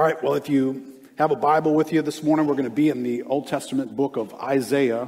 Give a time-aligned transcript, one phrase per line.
[0.00, 2.70] All right, well, if you have a Bible with you this morning, we're going to
[2.70, 5.06] be in the Old Testament book of Isaiah.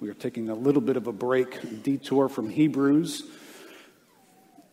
[0.00, 3.22] We are taking a little bit of a break, detour from Hebrews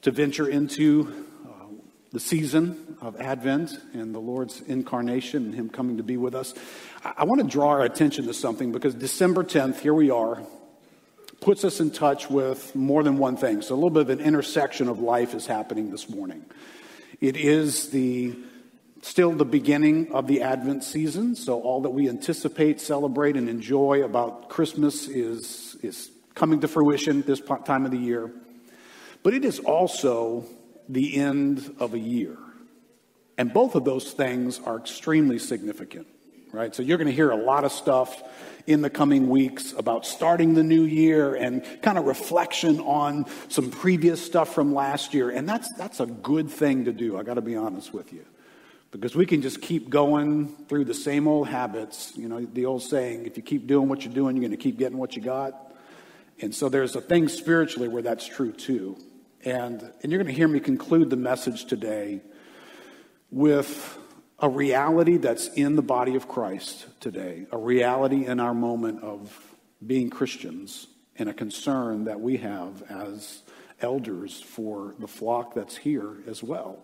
[0.01, 1.65] to venture into uh,
[2.11, 6.55] the season of Advent and the Lord's incarnation and Him coming to be with us.
[7.05, 10.41] I, I want to draw our attention to something because December 10th, here we are,
[11.39, 13.61] puts us in touch with more than one thing.
[13.61, 16.45] So a little bit of an intersection of life is happening this morning.
[17.21, 18.35] It is the
[19.01, 24.03] still the beginning of the Advent season, so all that we anticipate, celebrate, and enjoy
[24.03, 28.31] about Christmas is, is coming to fruition this time of the year.
[29.23, 30.45] But it is also
[30.87, 32.37] the end of a year.
[33.37, 36.07] And both of those things are extremely significant,
[36.51, 36.75] right?
[36.75, 38.21] So you're going to hear a lot of stuff
[38.67, 43.71] in the coming weeks about starting the new year and kind of reflection on some
[43.71, 45.29] previous stuff from last year.
[45.29, 48.25] And that's, that's a good thing to do, I got to be honest with you.
[48.91, 52.13] Because we can just keep going through the same old habits.
[52.15, 54.57] You know, the old saying, if you keep doing what you're doing, you're going to
[54.57, 55.73] keep getting what you got.
[56.41, 58.97] And so there's a thing spiritually where that's true too.
[59.45, 62.21] And, and you're going to hear me conclude the message today
[63.31, 63.97] with
[64.39, 69.37] a reality that's in the body of Christ today, a reality in our moment of
[69.85, 73.43] being Christians, and a concern that we have as
[73.81, 76.83] elders for the flock that's here as well.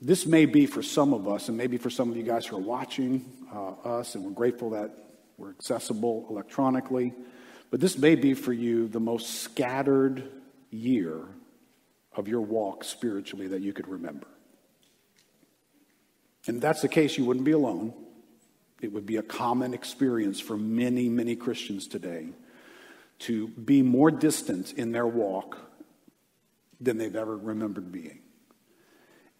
[0.00, 2.56] This may be for some of us, and maybe for some of you guys who
[2.56, 4.92] are watching uh, us, and we're grateful that
[5.36, 7.12] we're accessible electronically,
[7.70, 10.30] but this may be for you the most scattered
[10.70, 11.24] year
[12.14, 14.26] of your walk spiritually that you could remember.
[16.46, 17.92] And if that's the case, you wouldn't be alone.
[18.80, 22.28] It would be a common experience for many, many Christians today
[23.20, 25.58] to be more distant in their walk
[26.80, 28.20] than they've ever remembered being.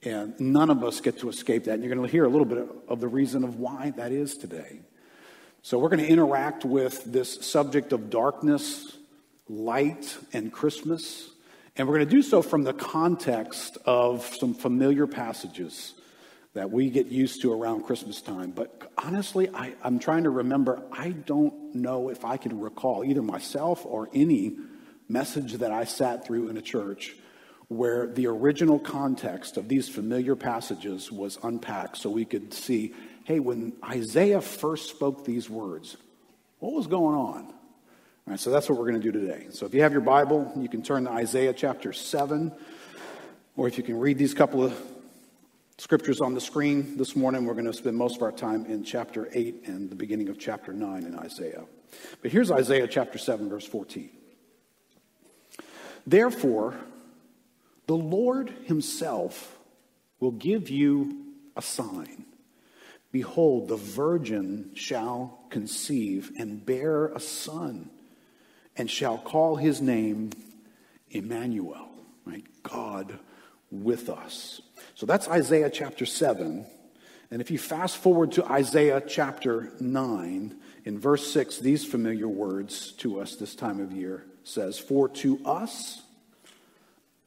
[0.04, 1.74] And none of us get to escape that.
[1.74, 4.36] And you're going to hear a little bit of the reason of why that is
[4.36, 4.80] today.
[5.62, 8.96] So we're going to interact with this subject of darkness,
[9.48, 11.30] light, and Christmas.
[11.76, 15.94] And we're going to do so from the context of some familiar passages
[16.54, 18.52] that we get used to around Christmas time.
[18.52, 23.22] But honestly, I, am trying to remember, I don't know if I can recall either
[23.22, 24.56] myself or any
[25.08, 27.14] message that I sat through in a church
[27.68, 32.94] where the original context of these familiar passages was unpacked so we could see
[33.28, 35.98] hey, when Isaiah first spoke these words,
[36.60, 37.44] what was going on?
[37.44, 37.52] All
[38.26, 39.48] right, so that's what we're going to do today.
[39.50, 42.50] So if you have your Bible, you can turn to Isaiah chapter 7,
[43.54, 44.72] or if you can read these couple of
[45.76, 48.82] scriptures on the screen this morning, we're going to spend most of our time in
[48.82, 51.64] chapter 8 and the beginning of chapter 9 in Isaiah.
[52.22, 54.08] But here's Isaiah chapter 7, verse 14.
[56.06, 56.74] Therefore,
[57.88, 59.58] the Lord Himself
[60.20, 61.24] will give you
[61.56, 62.26] a sign.
[63.10, 67.88] Behold, the virgin shall conceive and bear a son,
[68.76, 70.30] and shall call his name
[71.10, 71.88] Emmanuel,
[72.26, 72.44] right?
[72.62, 73.18] God
[73.70, 74.60] with us.
[74.94, 76.66] So that's Isaiah chapter 7.
[77.30, 82.92] And if you fast forward to Isaiah chapter 9, in verse 6, these familiar words
[82.98, 86.02] to us this time of year says, For to us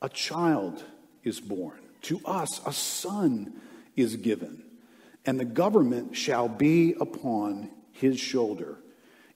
[0.01, 0.84] a child
[1.23, 1.79] is born.
[2.03, 3.53] To us, a son
[3.95, 4.63] is given,
[5.25, 8.78] and the government shall be upon his shoulder,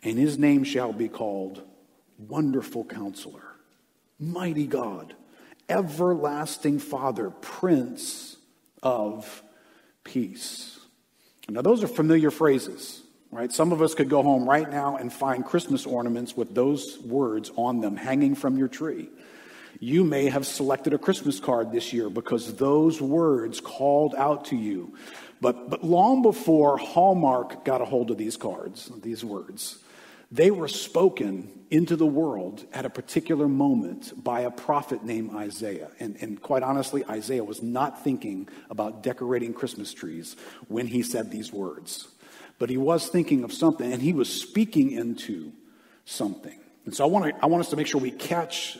[0.01, 1.61] and his name shall be called
[2.17, 3.43] Wonderful Counselor,
[4.19, 5.13] Mighty God,
[5.69, 8.37] Everlasting Father, Prince
[8.81, 9.43] of
[10.03, 10.79] Peace.
[11.49, 13.51] Now, those are familiar phrases, right?
[13.51, 17.51] Some of us could go home right now and find Christmas ornaments with those words
[17.55, 19.09] on them hanging from your tree.
[19.79, 24.55] You may have selected a Christmas card this year because those words called out to
[24.55, 24.95] you.
[25.41, 29.79] But, but long before Hallmark got a hold of these cards, these words,
[30.31, 35.89] they were spoken into the world at a particular moment by a prophet named Isaiah.
[35.99, 40.35] And, and quite honestly, Isaiah was not thinking about decorating Christmas trees
[40.67, 42.07] when he said these words.
[42.57, 45.51] But he was thinking of something, and he was speaking into
[46.05, 46.57] something.
[46.85, 48.77] And so I want, to, I want us to make sure we catch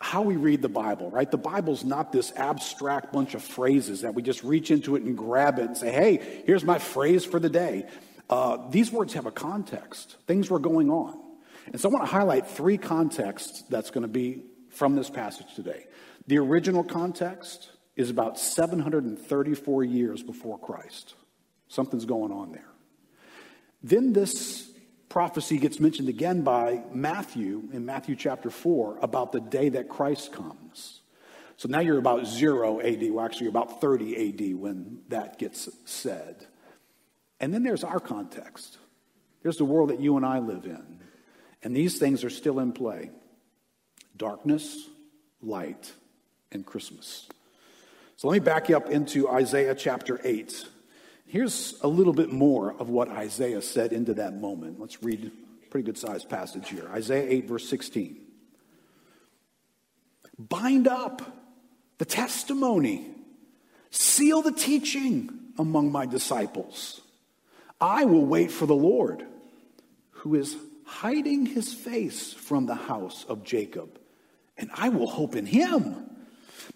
[0.00, 1.30] how we read the Bible, right?
[1.30, 5.16] The Bible's not this abstract bunch of phrases that we just reach into it and
[5.16, 7.86] grab it and say, hey, here's my phrase for the day.
[8.28, 11.20] Uh, these words have a context, things were going on.
[11.66, 15.54] And so I want to highlight three contexts that's going to be from this passage
[15.54, 15.86] today.
[16.26, 21.14] The original context is about 734 years before Christ.
[21.68, 22.68] Something's going on there.
[23.82, 24.70] Then this
[25.08, 30.32] prophecy gets mentioned again by Matthew in Matthew chapter 4 about the day that Christ
[30.32, 31.00] comes.
[31.56, 33.10] So now you're about zero AD.
[33.10, 36.46] Well, actually, you're about 30 AD when that gets said.
[37.40, 38.78] And then there's our context.
[39.42, 41.00] There's the world that you and I live in.
[41.62, 43.10] And these things are still in play
[44.16, 44.88] darkness,
[45.42, 45.92] light,
[46.52, 47.28] and Christmas.
[48.16, 50.66] So let me back you up into Isaiah chapter 8.
[51.26, 54.80] Here's a little bit more of what Isaiah said into that moment.
[54.80, 55.30] Let's read
[55.64, 56.88] a pretty good sized passage here.
[56.92, 58.20] Isaiah 8, verse 16.
[60.38, 61.22] Bind up
[61.98, 63.08] the testimony,
[63.90, 67.00] seal the teaching among my disciples.
[67.80, 69.26] I will wait for the Lord,
[70.10, 73.98] who is hiding his face from the house of Jacob,
[74.56, 76.15] and I will hope in him.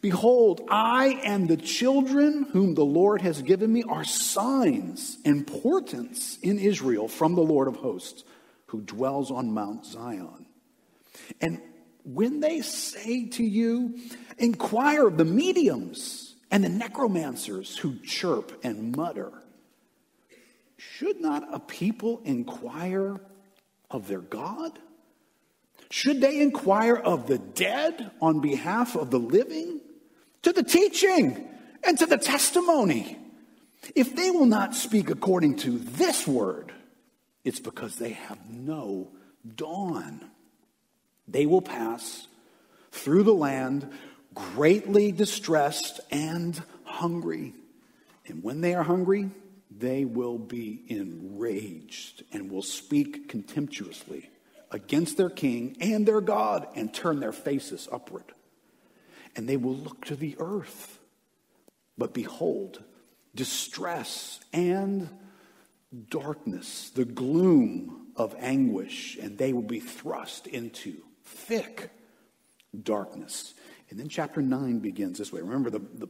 [0.01, 6.39] Behold, I and the children whom the Lord has given me are signs and portents
[6.43, 8.25] in Israel from the Lord of hosts,
[8.67, 10.47] who dwells on Mount Zion.
[11.41, 11.61] And
[12.05, 13.99] when they say to you,
[14.39, 19.33] inquire of the mediums and the necromancers who chirp and mutter,
[20.79, 23.21] should not a people inquire
[23.91, 24.79] of their God?
[25.91, 29.81] Should they inquire of the dead on behalf of the living?
[30.43, 31.49] To the teaching
[31.85, 33.19] and to the testimony.
[33.95, 36.73] If they will not speak according to this word,
[37.45, 39.09] it's because they have no
[39.57, 40.31] dawn.
[41.27, 42.27] They will pass
[42.93, 43.91] through the land
[44.35, 47.55] greatly distressed and hungry.
[48.27, 49.31] And when they are hungry,
[49.71, 54.31] they will be enraged and will speak contemptuously
[54.71, 58.25] against their king and their God and turn their faces upward.
[59.37, 60.99] And they will look to the earth.
[61.97, 62.83] But behold,
[63.35, 65.09] distress and
[66.09, 71.91] darkness, the gloom of anguish, and they will be thrust into thick
[72.83, 73.55] darkness.
[73.91, 75.41] And then chapter 9 begins this way.
[75.41, 76.09] Remember, the, the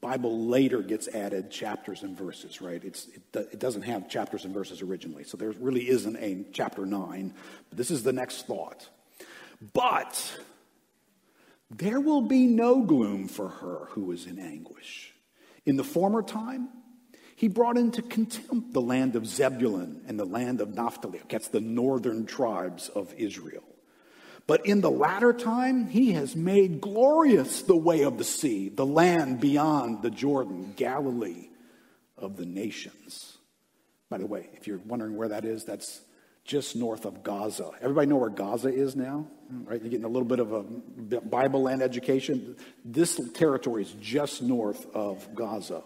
[0.00, 2.82] Bible later gets added chapters and verses, right?
[2.82, 5.24] It's, it, it, doesn't have chapters and verses originally.
[5.24, 7.34] So there really isn't a chapter 9.
[7.68, 8.88] But this is the next thought.
[9.74, 10.38] But
[11.70, 15.14] there will be no gloom for her who is in anguish.
[15.64, 16.68] In the former time,
[17.36, 21.20] he brought into contempt the land of Zebulun and the land of Naphtali.
[21.28, 23.62] That's the northern tribes of Israel.
[24.46, 28.84] But in the latter time, he has made glorious the way of the sea, the
[28.84, 31.50] land beyond the Jordan, Galilee
[32.18, 33.38] of the nations.
[34.08, 36.00] By the way, if you're wondering where that is, that's
[36.44, 37.70] just north of Gaza.
[37.80, 39.28] Everybody know where Gaza is now?
[39.50, 39.80] Right?
[39.80, 40.62] You're getting a little bit of a
[41.20, 42.56] Bible land education.
[42.84, 45.82] This territory is just north of Gaza.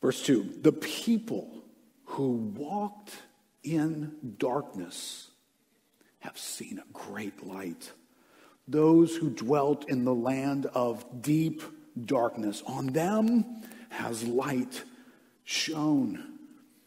[0.00, 1.62] Verse 2 The people
[2.04, 3.12] who walked
[3.62, 5.30] in darkness
[6.18, 7.92] have seen a great light.
[8.66, 11.62] Those who dwelt in the land of deep
[12.04, 14.82] darkness, on them has light
[15.44, 16.31] shone.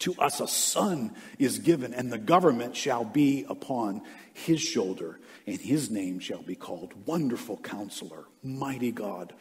[0.00, 4.02] to us a son is given, and the government shall be upon
[4.32, 9.32] his shoulder, and his name shall be called Wonderful Counselor, Mighty God,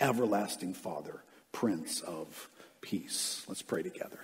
[0.00, 2.48] Everlasting Father, Prince of
[2.80, 3.44] Peace.
[3.46, 4.18] Let's pray together.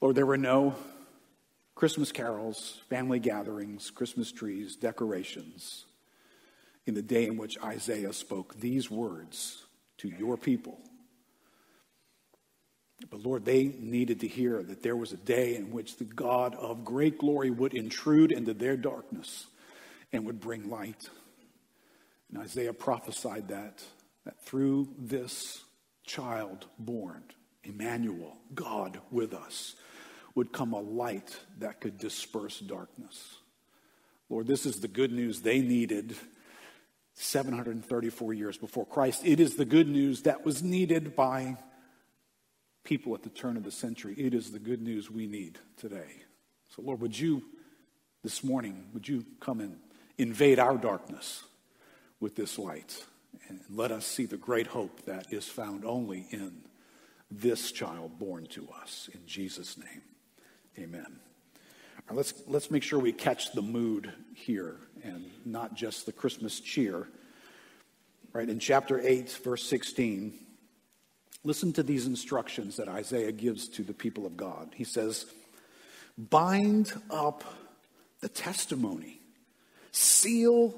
[0.00, 0.74] Lord, there were no
[1.74, 5.84] Christmas carols, family gatherings, Christmas trees, decorations
[6.86, 9.64] in the day in which Isaiah spoke these words
[9.98, 10.78] to your people.
[13.10, 16.54] But Lord, they needed to hear that there was a day in which the God
[16.56, 19.46] of great glory would intrude into their darkness
[20.12, 21.08] and would bring light.
[22.30, 23.82] And Isaiah prophesied that,
[24.24, 25.62] that through this
[26.04, 27.22] child born,
[27.62, 29.76] Emmanuel, God with us,
[30.34, 33.36] would come a light that could disperse darkness.
[34.28, 36.16] Lord, this is the good news they needed
[37.14, 39.22] 734 years before Christ.
[39.24, 41.56] It is the good news that was needed by
[42.88, 44.14] people at the turn of the century.
[44.16, 46.22] It is the good news we need today.
[46.74, 47.42] So, Lord, would you
[48.22, 49.76] this morning, would you come and
[50.16, 51.44] invade our darkness
[52.18, 53.04] with this light
[53.48, 56.62] and let us see the great hope that is found only in
[57.30, 59.10] this child born to us.
[59.12, 60.02] In Jesus' name.
[60.78, 61.20] Amen.
[62.08, 66.58] Right, let's, let's make sure we catch the mood here and not just the Christmas
[66.58, 67.06] cheer.
[68.32, 70.38] Right, in chapter 8, verse 16,
[71.44, 74.70] listen to these instructions that Isaiah gives to the people of God.
[74.74, 75.26] He says,
[76.16, 77.44] Bind up
[78.20, 79.20] the testimony,
[79.92, 80.74] seal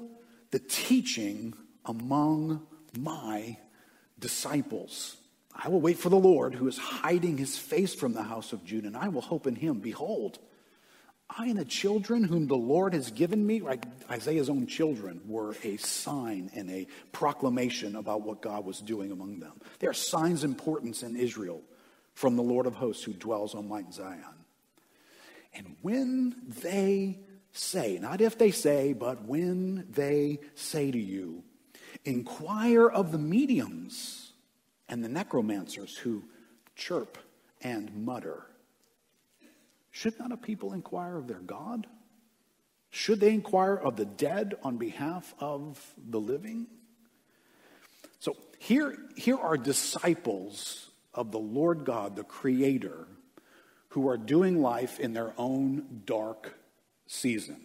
[0.51, 1.53] the teaching
[1.85, 2.65] among
[2.97, 3.57] my
[4.19, 5.17] disciples.
[5.53, 8.63] I will wait for the Lord who is hiding his face from the house of
[8.63, 9.79] Judah, and I will hope in him.
[9.79, 10.39] Behold,
[11.37, 15.55] I and the children whom the Lord has given me, like Isaiah's own children, were
[15.63, 19.53] a sign and a proclamation about what God was doing among them.
[19.79, 21.61] They are signs of importance in Israel
[22.13, 24.23] from the Lord of hosts who dwells on Mount Zion.
[25.53, 27.19] And when they
[27.53, 31.43] say, not if they say, but when they say to you,
[32.05, 34.33] inquire of the mediums
[34.89, 36.23] and the necromancers who
[36.75, 37.17] chirp
[37.61, 38.45] and mutter.
[39.91, 41.85] Should not a people inquire of their God?
[42.89, 46.67] Should they inquire of the dead on behalf of the living?
[48.19, 53.07] So here, here are disciples of the Lord God, the Creator,
[53.89, 56.53] who are doing life in their own dark
[57.07, 57.61] season.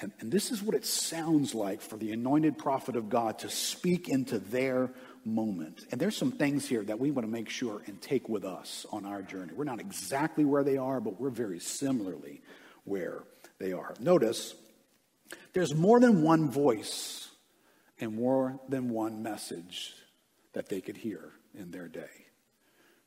[0.00, 3.50] And, and this is what it sounds like for the anointed prophet of God to
[3.50, 4.90] speak into their
[5.24, 5.86] moment.
[5.90, 8.86] And there's some things here that we want to make sure and take with us
[8.90, 9.52] on our journey.
[9.54, 12.42] We're not exactly where they are, but we're very similarly
[12.84, 13.24] where
[13.58, 13.94] they are.
[14.00, 14.54] Notice
[15.52, 17.28] there's more than one voice
[18.00, 19.94] and more than one message
[20.52, 22.08] that they could hear in their day.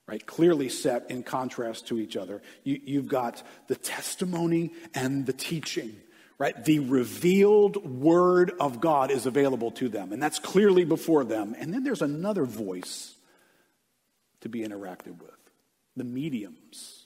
[0.08, 0.26] Right?
[0.26, 2.42] Clearly set in contrast to each other.
[2.64, 5.96] You, you've got the testimony and the teaching
[6.42, 6.66] right?
[6.66, 11.56] The revealed word of God is available to them, and that's clearly before them.
[11.60, 13.14] And then there's another voice
[14.40, 15.38] to be interacted with
[15.96, 17.06] the mediums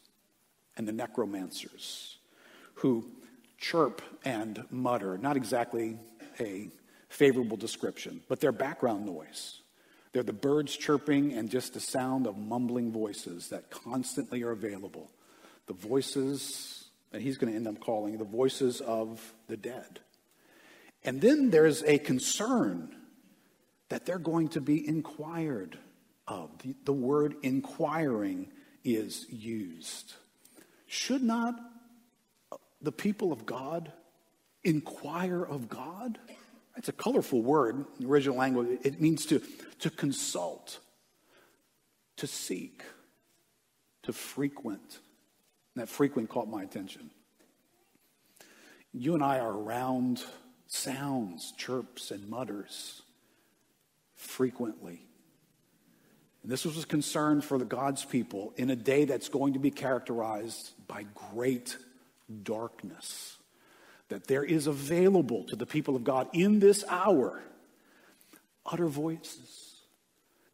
[0.77, 2.17] and the necromancers
[2.75, 3.11] who
[3.57, 5.17] chirp and mutter.
[5.17, 5.99] Not exactly
[6.39, 6.69] a
[7.09, 9.59] favorable description, but they're background noise.
[10.13, 15.11] They're the birds chirping and just the sound of mumbling voices that constantly are available.
[15.67, 16.84] The voices
[17.15, 20.01] that he's going to end up calling the voices of the dead.
[21.01, 22.93] And then there's a concern
[23.87, 25.77] that they're going to be inquired
[26.27, 26.49] of.
[26.57, 28.51] The, the word inquiring
[28.83, 30.15] is used.
[30.87, 31.55] Should not
[32.51, 33.93] uh, the people of God
[34.65, 36.19] inquire of God?
[36.75, 38.77] It's a colorful word in the original language.
[38.83, 39.41] It means to,
[39.79, 40.79] to consult,
[42.17, 42.83] to seek,
[44.03, 44.99] to frequent.
[45.75, 47.11] And that frequent caught my attention.
[48.93, 50.23] You and I are around
[50.67, 53.01] sounds, chirps, and mutters
[54.15, 55.01] frequently.
[56.43, 59.59] And this was a concern for the God's people in a day that's going to
[59.59, 61.77] be characterized by great
[62.43, 63.37] darkness.
[64.09, 67.41] That there is available to the people of God in this hour
[68.65, 69.81] utter voices.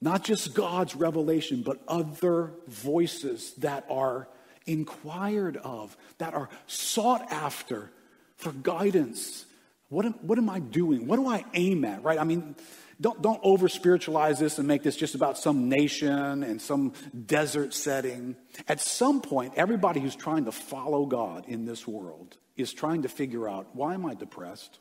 [0.01, 4.27] Not just God's revelation, but other voices that are
[4.71, 7.91] inquired of, that are sought after
[8.37, 9.45] for guidance.
[9.89, 11.07] What am, what am I doing?
[11.07, 12.19] What do I aim at, right?
[12.19, 12.55] I mean,
[12.99, 16.93] don't, don't over spiritualize this and make this just about some nation and some
[17.25, 18.35] desert setting.
[18.67, 23.09] At some point, everybody who's trying to follow God in this world is trying to
[23.09, 24.79] figure out why am I depressed?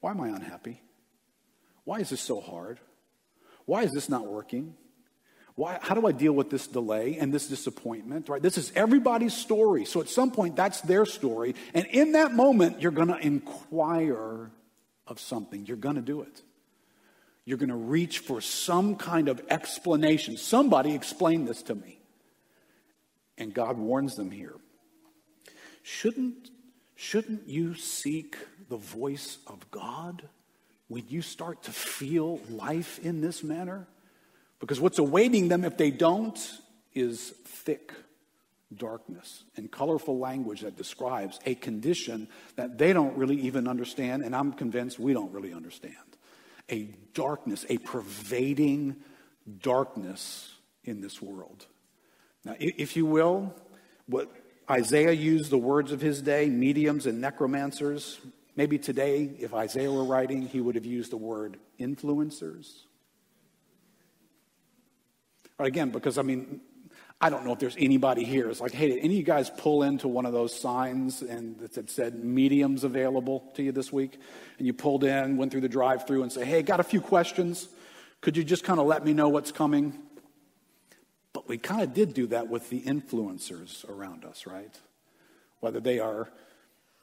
[0.00, 0.82] Why am I unhappy?
[1.84, 2.78] Why is this so hard?
[3.64, 4.74] Why is this not working?
[5.58, 8.28] Why, how do I deal with this delay and this disappointment?
[8.28, 8.40] Right?
[8.40, 9.86] This is everybody's story.
[9.86, 11.56] So at some point, that's their story.
[11.74, 14.52] And in that moment, you're going to inquire
[15.08, 15.66] of something.
[15.66, 16.42] You're going to do it.
[17.44, 20.36] You're going to reach for some kind of explanation.
[20.36, 21.98] Somebody explain this to me.
[23.36, 24.54] And God warns them here.
[25.82, 26.50] Shouldn't,
[26.94, 28.36] shouldn't you seek
[28.68, 30.22] the voice of God
[30.86, 33.88] when you start to feel life in this manner?
[34.60, 36.38] Because what's awaiting them if they don't
[36.94, 37.92] is thick
[38.76, 44.34] darkness and colorful language that describes a condition that they don't really even understand, and
[44.34, 45.94] I'm convinced we don't really understand.
[46.70, 48.96] A darkness, a pervading
[49.62, 50.52] darkness
[50.84, 51.66] in this world.
[52.44, 53.54] Now, if you will,
[54.06, 54.30] what
[54.70, 58.18] Isaiah used the words of his day, mediums and necromancers.
[58.54, 62.82] Maybe today, if Isaiah were writing, he would have used the word influencers
[65.58, 66.60] Again, because I mean,
[67.20, 68.48] I don't know if there's anybody here.
[68.48, 71.58] It's like, hey, did any of you guys pull into one of those signs and
[71.58, 74.20] that said mediums available to you this week?
[74.58, 77.00] And you pulled in, went through the drive through and say, hey, got a few
[77.00, 77.68] questions.
[78.20, 79.98] Could you just kind of let me know what's coming?
[81.32, 84.78] But we kind of did do that with the influencers around us, right?
[85.58, 86.30] Whether they are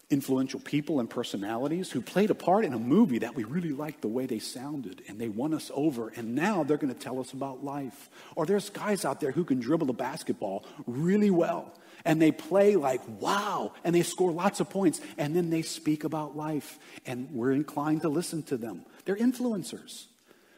[0.09, 4.01] influential people and personalities who played a part in a movie that we really liked
[4.01, 7.19] the way they sounded and they won us over and now they're going to tell
[7.19, 8.09] us about life.
[8.35, 11.73] Or there's guys out there who can dribble the basketball really well
[12.05, 16.03] and they play like wow and they score lots of points and then they speak
[16.03, 18.85] about life and we're inclined to listen to them.
[19.05, 20.05] They're influencers.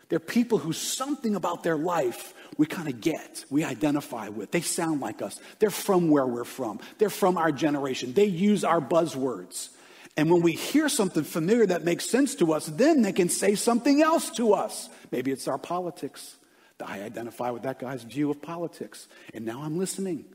[0.10, 4.52] They're people who something about their life we kind of get, we identify with.
[4.52, 5.40] They sound like us.
[5.60, 6.80] They're from where we're from.
[6.98, 8.14] They're from our generation.
[8.14, 9.70] They use our buzzwords.
[10.18, 13.54] And when we hear something familiar that makes sense to us, then they can say
[13.54, 14.90] something else to us.
[15.12, 16.38] Maybe it's our politics.
[16.84, 19.08] I identify with that guy's view of politics.
[19.34, 20.26] And now I'm listening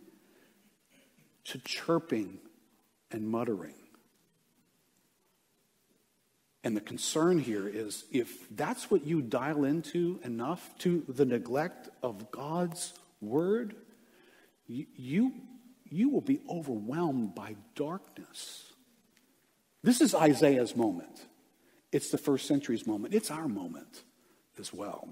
[1.44, 2.38] to chirping
[3.10, 3.74] and muttering.
[6.64, 11.88] And the concern here is if that's what you dial into enough to the neglect
[12.02, 13.74] of God's word,
[14.66, 15.32] you, you,
[15.90, 18.72] you will be overwhelmed by darkness.
[19.82, 21.26] This is Isaiah's moment.
[21.90, 23.12] It's the first century's moment.
[23.12, 24.04] It's our moment
[24.58, 25.08] as well.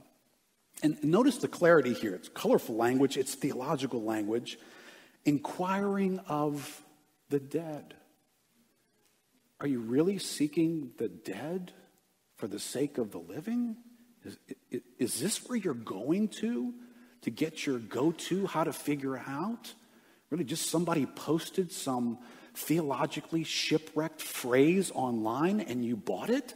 [0.83, 2.14] And notice the clarity here.
[2.14, 4.59] It's colorful language, it's theological language,
[5.25, 6.83] inquiring of
[7.28, 7.95] the dead.
[9.61, 11.73] Are you really seeking the dead
[12.37, 13.76] for the sake of the living?
[14.25, 14.38] Is,
[14.99, 16.73] is this where you're going to
[17.23, 19.75] to get your go to how to figure out?
[20.31, 22.19] Really, just somebody posted some
[22.55, 26.55] theologically shipwrecked phrase online and you bought it?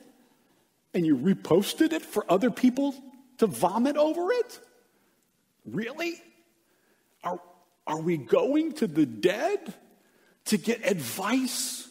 [0.94, 2.94] And you reposted it for other people
[3.38, 4.61] to vomit over it?
[5.66, 6.23] Really?
[7.23, 7.40] Are,
[7.87, 9.75] are we going to the dead
[10.46, 11.88] to get advice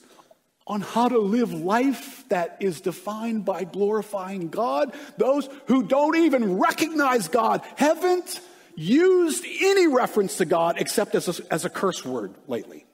[0.65, 4.93] on how to live life that is defined by glorifying God.
[5.17, 8.39] Those who don't even recognize God haven't
[8.75, 12.85] used any reference to God except as a, as a curse word lately.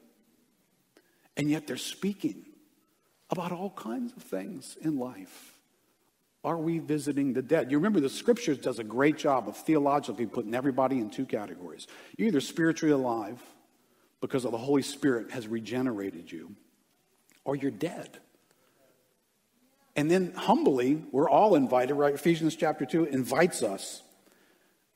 [1.37, 2.45] And yet they're speaking
[3.29, 5.53] about all kinds of things in life.
[6.43, 7.69] Are we visiting the dead?
[7.69, 11.85] You remember the scriptures does a great job of theologically putting everybody in two categories.
[12.17, 13.41] You're either spiritually alive
[14.21, 16.55] because of the Holy Spirit has regenerated you
[17.49, 18.19] or you're dead.
[19.95, 22.13] And then humbly, we're all invited, right?
[22.13, 24.03] Ephesians chapter 2 invites us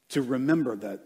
[0.10, 1.00] to remember that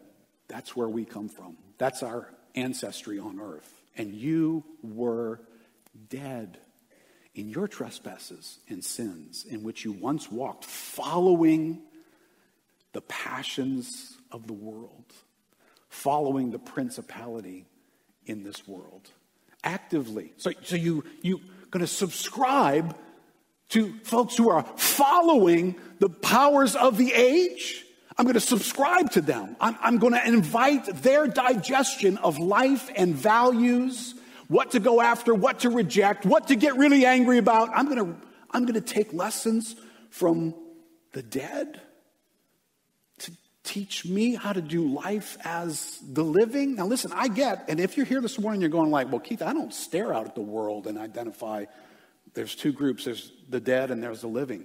[0.49, 1.55] that's where we come from.
[1.77, 3.71] That's our ancestry on earth.
[3.95, 5.39] And you were
[6.09, 6.57] dead
[7.33, 11.79] in your trespasses and sins in which you once walked, following
[12.91, 15.13] the passions of the world,
[15.87, 17.65] following the principality
[18.25, 19.11] in this world
[19.63, 20.33] actively.
[20.37, 21.41] So, so you, you
[21.71, 22.95] going to subscribe
[23.69, 27.83] to folks who are following the powers of the age.
[28.17, 29.55] I'm going to subscribe to them.
[29.59, 34.15] I'm, I'm going to invite their digestion of life and values,
[34.47, 37.69] what to go after, what to reject, what to get really angry about.
[37.75, 39.75] I'm going to, I'm going to take lessons
[40.09, 40.55] from
[41.11, 41.81] the dead
[43.67, 46.75] teach me how to do life as the living?
[46.75, 49.41] Now, listen, I get, and if you're here this morning, you're going like, well, Keith,
[49.41, 51.65] I don't stare out at the world and identify
[52.33, 54.63] there's two groups there's the dead and there's the living.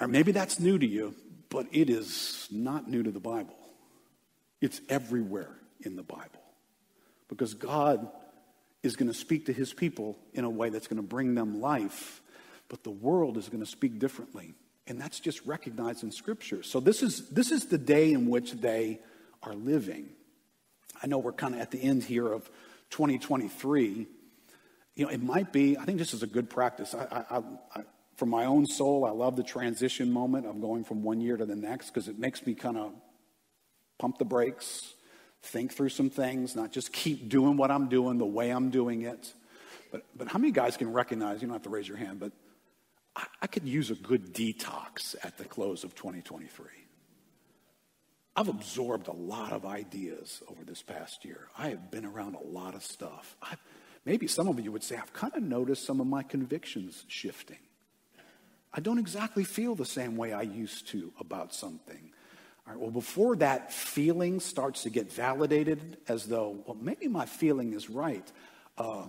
[0.00, 1.14] Or maybe that's new to you,
[1.48, 3.56] but it is not new to the Bible.
[4.60, 6.42] It's everywhere in the Bible
[7.28, 8.08] because God
[8.82, 11.60] is going to speak to his people in a way that's going to bring them
[11.60, 12.20] life,
[12.68, 14.54] but the world is going to speak differently.
[14.86, 16.62] And that's just recognized in Scripture.
[16.62, 19.00] So this is, this is the day in which they
[19.42, 20.10] are living.
[21.02, 22.48] I know we're kind of at the end here of
[22.90, 24.06] 2023.
[24.94, 26.94] You know, it might be, I think this is a good practice.
[26.94, 27.42] I, I,
[27.74, 27.82] I,
[28.16, 31.44] for my own soul, I love the transition moment of going from one year to
[31.44, 32.92] the next because it makes me kind of
[33.98, 34.94] pump the brakes,
[35.42, 39.02] think through some things, not just keep doing what I'm doing the way I'm doing
[39.02, 39.32] it.
[39.90, 42.32] But, but how many guys can recognize, you don't have to raise your hand, but
[43.40, 46.66] I, could use a good detox at the close of 2023.
[48.34, 51.48] I've absorbed a lot of ideas over this past year.
[51.56, 53.34] I have been around a lot of stuff.
[53.40, 53.62] I've,
[54.04, 57.58] maybe some of you would say, I've kind of noticed some of my convictions shifting.
[58.74, 62.12] I don't exactly feel the same way I used to about something.
[62.66, 67.24] All right, well, before that feeling starts to get validated as though, well, maybe my
[67.24, 68.30] feeling is right,
[68.76, 69.04] uh,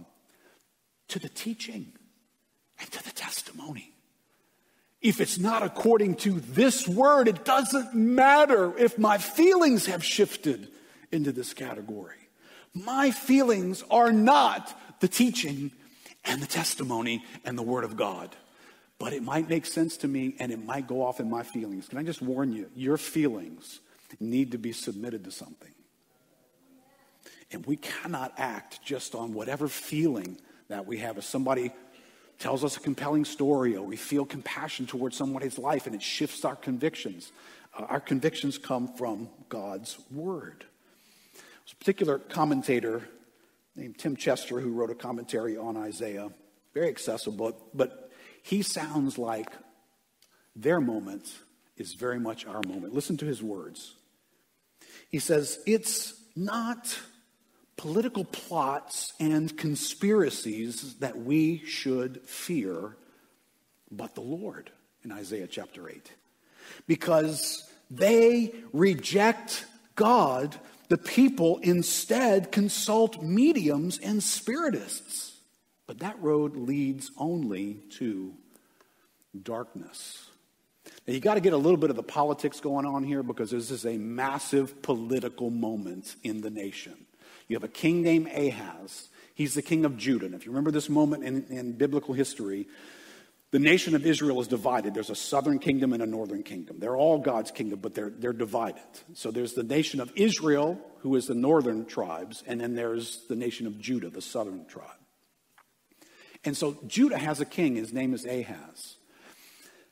[1.10, 1.92] to the teaching
[2.80, 3.94] and to the testimony.
[5.02, 10.70] If it's not according to this word, it doesn't matter if my feelings have shifted
[11.12, 12.16] into this category.
[12.74, 15.72] My feelings are not the teaching
[16.26, 18.36] and the testimony and the word of God.
[19.00, 21.88] But it might make sense to me and it might go off in my feelings.
[21.88, 22.70] Can I just warn you?
[22.76, 23.80] Your feelings
[24.20, 25.72] need to be submitted to something.
[27.52, 31.72] And we cannot act just on whatever feeling that we have as somebody
[32.40, 36.46] tells us a compelling story or we feel compassion towards somebody's life and it shifts
[36.46, 37.32] our convictions.
[37.78, 40.66] Uh, our convictions come from God's word.
[41.34, 43.08] There's a particular commentator
[43.76, 46.30] named Tim Chester who wrote a commentary on Isaiah,
[46.74, 48.12] very accessible, but
[48.44, 49.52] he sounds like
[50.56, 51.32] their moment
[51.78, 52.94] is very much our moment.
[52.94, 53.94] Listen to his words.
[55.10, 56.98] He says, It's not
[57.78, 62.98] political plots and conspiracies that we should fear,
[63.92, 64.72] but the Lord
[65.04, 66.12] in Isaiah chapter 8.
[66.88, 70.56] Because they reject God,
[70.90, 75.34] the people instead consult mediums and spiritists.
[75.86, 78.34] But that road leads only to
[79.42, 80.30] darkness.
[81.08, 83.52] Now, you got to get a little bit of the politics going on here because
[83.52, 87.07] this is a massive political moment in the nation.
[87.48, 89.10] You have a king named Ahaz.
[89.34, 90.26] He's the king of Judah.
[90.26, 92.68] And if you remember this moment in, in biblical history,
[93.52, 94.94] the nation of Israel is divided.
[94.94, 96.80] There's a southern kingdom and a northern kingdom.
[96.80, 98.82] They're all God's kingdom, but they're, they're divided.
[99.14, 103.36] So there's the nation of Israel, who is the northern tribes, and then there's the
[103.36, 104.90] nation of Judah, the southern tribe.
[106.44, 107.76] And so Judah has a king.
[107.76, 108.98] His name is Ahaz.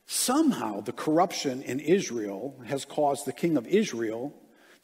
[0.05, 4.33] Somehow, the corruption in Israel has caused the king of Israel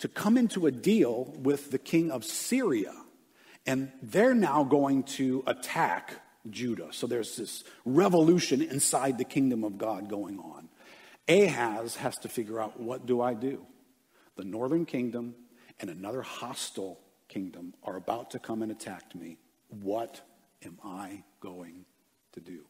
[0.02, 2.94] to come into a deal with the king of Syria.
[3.66, 6.14] And they're now going to attack
[6.50, 6.90] Judah.
[6.92, 10.70] So there's this revolution inside the kingdom of God going on.
[11.28, 13.66] Ahaz has to figure out what do I do?
[14.36, 15.36] The northern kingdom
[15.80, 19.38] and another hostile kingdom are about to come and attack me.
[19.70, 20.22] What
[20.64, 21.86] am I going
[22.34, 22.66] to do?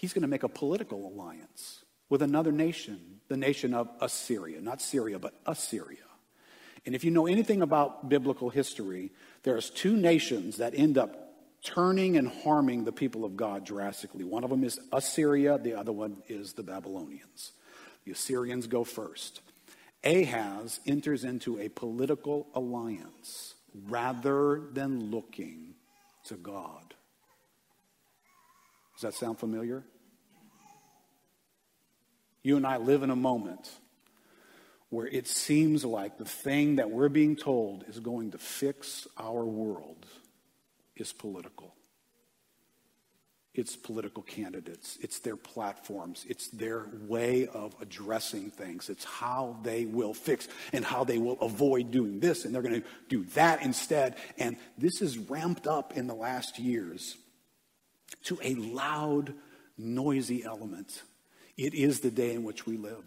[0.00, 4.60] he's going to make a political alliance with another nation, the nation of Assyria.
[4.60, 5.98] Not Syria, but Assyria.
[6.84, 9.12] And if you know anything about biblical history,
[9.44, 14.24] there's two nations that end up turning and harming the people of God drastically.
[14.24, 17.52] One of them is Assyria, the other one is the Babylonians.
[18.04, 19.42] The Assyrians go first.
[20.02, 23.54] Ahaz enters into a political alliance
[23.88, 25.74] rather than looking
[26.24, 26.94] to God.
[28.94, 29.84] Does that sound familiar?
[32.42, 33.70] You and I live in a moment
[34.88, 39.44] where it seems like the thing that we're being told is going to fix our
[39.44, 40.06] world
[40.96, 41.74] is political.
[43.52, 49.86] It's political candidates, it's their platforms, it's their way of addressing things, it's how they
[49.86, 53.62] will fix and how they will avoid doing this, and they're going to do that
[53.62, 54.14] instead.
[54.38, 57.16] And this is ramped up in the last years
[58.24, 59.34] to a loud,
[59.76, 61.02] noisy element.
[61.60, 63.04] It is the day in which we live.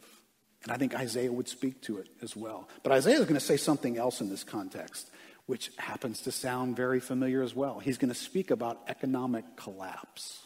[0.62, 2.70] And I think Isaiah would speak to it as well.
[2.84, 5.10] But Isaiah is going to say something else in this context,
[5.48, 7.80] which happens to sound very familiar as well.
[7.80, 10.44] He's going to speak about economic collapse,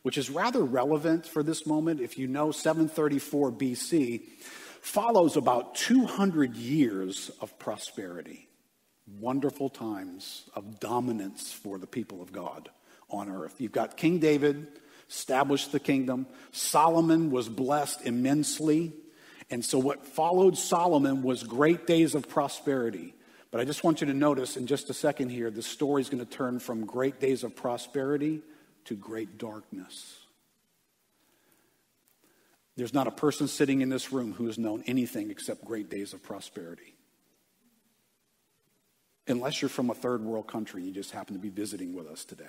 [0.00, 2.00] which is rather relevant for this moment.
[2.00, 4.22] If you know 734 BC
[4.80, 8.48] follows about 200 years of prosperity,
[9.20, 12.70] wonderful times of dominance for the people of God
[13.10, 13.60] on earth.
[13.60, 14.68] You've got King David
[15.08, 16.26] established the kingdom.
[16.52, 18.92] Solomon was blessed immensely.
[19.50, 23.14] And so, what followed Solomon was great days of prosperity.
[23.50, 26.08] But I just want you to notice in just a second here, the story is
[26.08, 28.42] going to turn from great days of prosperity
[28.86, 30.16] to great darkness.
[32.76, 36.12] There's not a person sitting in this room who has known anything except great days
[36.12, 36.94] of prosperity.
[39.28, 42.24] Unless you're from a third world country, you just happen to be visiting with us
[42.24, 42.44] today.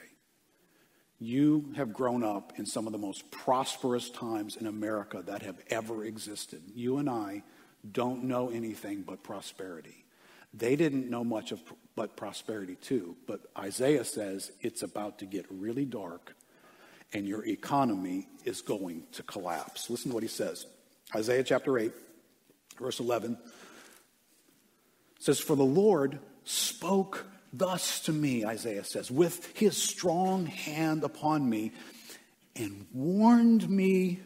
[1.19, 5.59] You have grown up in some of the most prosperous times in America that have
[5.69, 6.61] ever existed.
[6.75, 7.43] You and I
[7.91, 10.05] don't know anything but prosperity.
[10.53, 11.61] They didn't know much of
[11.95, 16.35] but prosperity too, but Isaiah says it's about to get really dark
[17.13, 19.89] and your economy is going to collapse.
[19.89, 20.65] Listen to what he says.
[21.15, 21.91] Isaiah chapter 8,
[22.79, 23.37] verse 11
[25.19, 31.49] says, For the Lord spoke Thus to me, Isaiah says, with his strong hand upon
[31.49, 31.71] me,
[32.55, 34.19] and warned me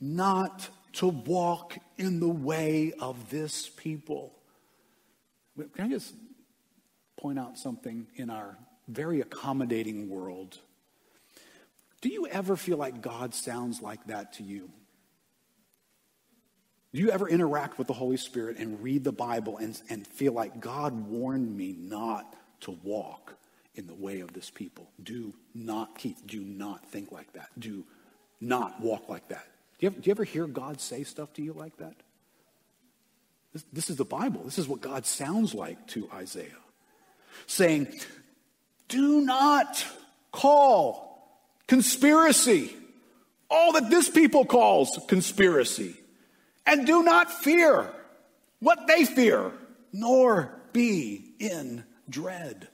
[0.00, 4.34] not to walk in the way of this people.
[5.74, 6.14] Can I just
[7.16, 10.58] point out something in our very accommodating world?
[12.00, 14.70] Do you ever feel like God sounds like that to you?
[16.92, 20.34] Do you ever interact with the Holy Spirit and read the Bible and, and feel
[20.34, 23.34] like God warned me not to walk
[23.74, 24.90] in the way of this people.
[25.02, 27.48] Do not, Keith, do not think like that.
[27.58, 27.84] Do
[28.40, 29.46] not walk like that.
[29.78, 31.94] Do you ever, do you ever hear God say stuff to you like that?
[33.52, 34.42] This, this is the Bible.
[34.44, 36.50] This is what God sounds like to Isaiah.
[37.46, 37.88] Saying,
[38.88, 39.84] Do not
[40.30, 41.12] call
[41.66, 42.74] conspiracy
[43.52, 45.94] all that this people calls conspiracy.
[46.66, 47.92] And do not fear
[48.60, 49.52] what they fear,
[49.92, 52.68] nor be in dread.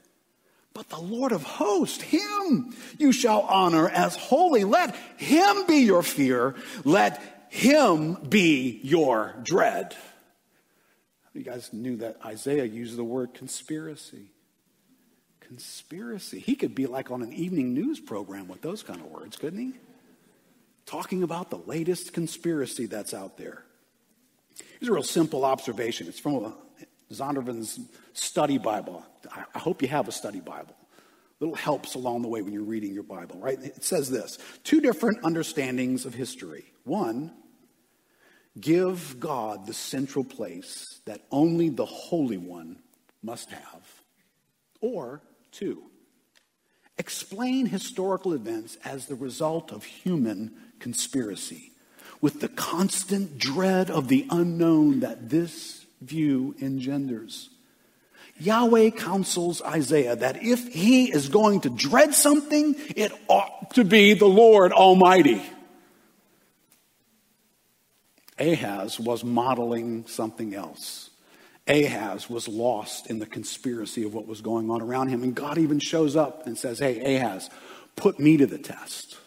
[0.73, 4.63] But the Lord of hosts, him you shall honor as holy.
[4.63, 6.55] Let him be your fear.
[6.85, 9.95] Let him be your dread.
[11.33, 14.31] You guys knew that Isaiah used the word conspiracy.
[15.39, 16.39] Conspiracy.
[16.39, 19.59] He could be like on an evening news program with those kind of words, couldn't
[19.59, 19.73] he?
[20.85, 23.63] Talking about the latest conspiracy that's out there.
[24.79, 26.07] Here's a real simple observation.
[26.07, 26.53] It's from
[27.11, 27.79] Zondervan's
[28.13, 29.03] study Bible.
[29.53, 30.75] I hope you have a study Bible.
[31.39, 33.59] Little helps along the way when you're reading your Bible, right?
[33.61, 36.65] It says this two different understandings of history.
[36.83, 37.31] One,
[38.59, 42.79] give God the central place that only the Holy One
[43.21, 44.01] must have.
[44.81, 45.83] Or two,
[46.97, 51.71] explain historical events as the result of human conspiracy
[52.21, 57.49] with the constant dread of the unknown that this view engenders.
[58.39, 64.13] Yahweh counsels Isaiah that if he is going to dread something, it ought to be
[64.13, 65.41] the Lord Almighty.
[68.39, 71.09] Ahaz was modeling something else.
[71.67, 75.21] Ahaz was lost in the conspiracy of what was going on around him.
[75.21, 77.49] And God even shows up and says, Hey, Ahaz,
[77.95, 79.17] put me to the test.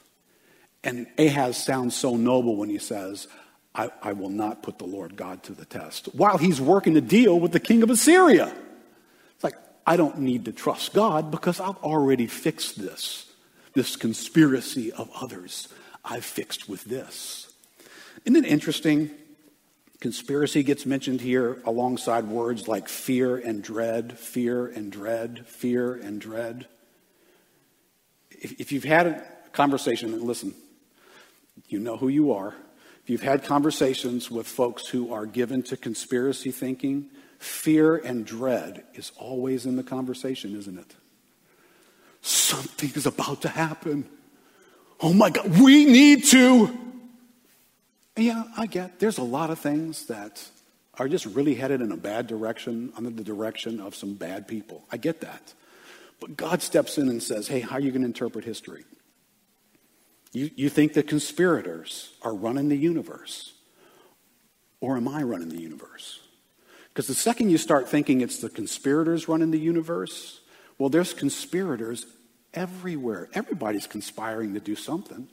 [0.83, 3.29] And Ahaz sounds so noble when he says,
[3.75, 6.07] I, I, will not put the Lord God to the test.
[6.15, 8.53] While he's working to deal with the king of Assyria.
[9.87, 13.29] I don't need to trust God because I've already fixed this.
[13.75, 15.69] This conspiracy of others
[16.05, 17.53] I've fixed with this.
[18.25, 19.11] Isn't it interesting?
[20.01, 26.21] Conspiracy gets mentioned here alongside words like fear and dread, fear and dread, fear and
[26.21, 26.67] dread.
[28.31, 30.55] If, if you've had a conversation, and listen,
[31.69, 32.55] you know who you are.
[33.03, 37.09] If you've had conversations with folks who are given to conspiracy thinking,
[37.43, 40.95] fear and dread is always in the conversation, isn't it?
[42.21, 44.09] Something is about to happen.
[45.01, 46.79] Oh my God, we need to.
[48.17, 50.49] Yeah, I get there's a lot of things that
[50.99, 54.85] are just really headed in a bad direction, under the direction of some bad people.
[54.93, 55.55] I get that.
[56.21, 58.85] But God steps in and says, hey, how are you going to interpret history?
[60.33, 63.55] You, you think the conspirators are running the universe.
[64.81, 66.21] Or am I running the universe?
[66.93, 70.41] Because the second you start thinking it's the conspirators running the universe,
[70.79, 72.05] well, there's conspirators
[72.53, 73.29] everywhere.
[73.33, 75.29] Everybody's conspiring to do something.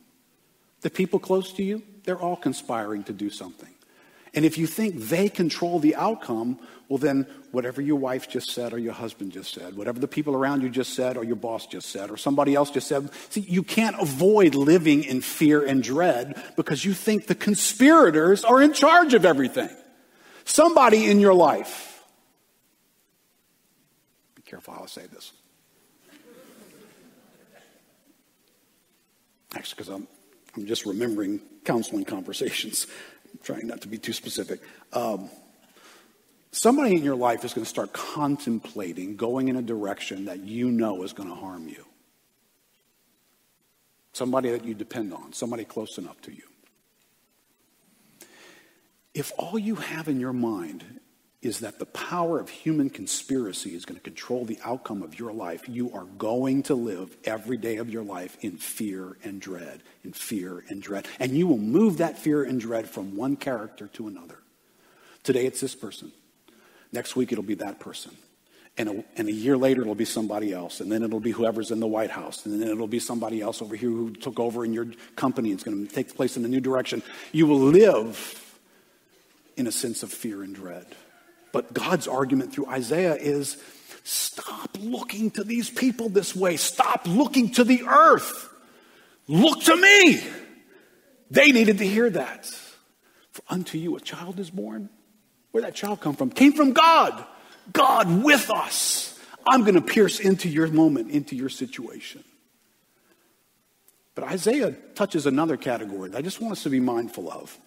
[0.82, 3.69] The people close to you, they're all conspiring to do something.
[4.34, 8.74] And if you think they control the outcome, well, then whatever your wife just said
[8.74, 11.65] or your husband just said, whatever the people around you just said or your boss
[11.65, 15.84] just said or somebody else just said, see, you can't avoid living in fear and
[15.84, 19.69] dread because you think the conspirators are in charge of everything.
[20.50, 22.04] Somebody in your life.
[24.34, 25.32] Be careful how I say this.
[29.56, 30.08] Actually, because I'm,
[30.58, 32.88] I'm just remembering counseling conversations
[33.44, 34.60] trying not to be too specific.
[34.92, 35.30] Um,
[36.52, 40.72] somebody in your life is going to start contemplating going in a direction that you
[40.72, 41.86] know is going to harm you.
[44.14, 46.49] Somebody that you depend on, somebody close enough to you.
[49.13, 50.84] If all you have in your mind
[51.41, 55.32] is that the power of human conspiracy is going to control the outcome of your
[55.32, 59.82] life, you are going to live every day of your life in fear and dread,
[60.04, 61.08] in fear and dread.
[61.19, 64.38] And you will move that fear and dread from one character to another.
[65.24, 66.12] Today it's this person.
[66.91, 68.12] Next week it'll be that person.
[68.78, 70.82] And a, and a year later it'll be somebody else.
[70.82, 72.45] And then it'll be whoever's in the White House.
[72.45, 75.52] And then it'll be somebody else over here who took over in your company.
[75.52, 77.02] It's going to take place in a new direction.
[77.32, 78.45] You will live
[79.60, 80.86] in a sense of fear and dread.
[81.52, 83.62] But God's argument through Isaiah is
[84.04, 86.56] stop looking to these people this way.
[86.56, 88.50] Stop looking to the earth.
[89.28, 90.24] Look to me.
[91.30, 92.45] They needed to hear that.
[93.32, 94.89] For unto you a child is born.
[95.52, 96.30] Where'd that child come from?
[96.30, 97.26] Came from God.
[97.74, 99.19] God with us.
[99.45, 102.24] I'm going to pierce into your moment, into your situation.
[104.15, 107.58] But Isaiah touches another category that I just want us to be mindful of.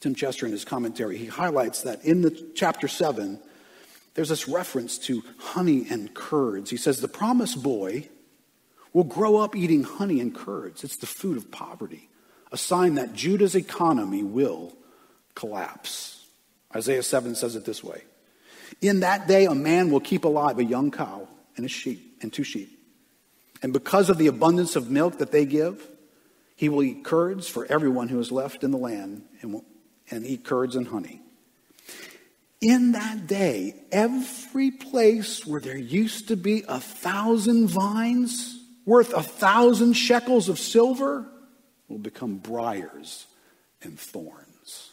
[0.00, 3.40] Tim Chester, in his commentary, he highlights that in the chapter 7,
[4.14, 6.70] there's this reference to honey and curds.
[6.70, 8.08] He says, The promised boy
[8.92, 10.84] will grow up eating honey and curds.
[10.84, 12.08] It's the food of poverty,
[12.52, 14.76] a sign that Judah's economy will
[15.34, 16.26] collapse.
[16.74, 18.02] Isaiah 7 says it this way
[18.80, 22.32] In that day, a man will keep alive a young cow and a sheep and
[22.32, 22.78] two sheep.
[23.62, 25.84] And because of the abundance of milk that they give,
[26.54, 29.62] he will eat curds for everyone who is left in the land and,
[30.10, 31.20] and eat curds and honey.
[32.60, 39.22] In that day, every place where there used to be a thousand vines worth a
[39.22, 41.26] thousand shekels of silver
[41.88, 43.26] will become briars
[43.82, 44.90] and thorns.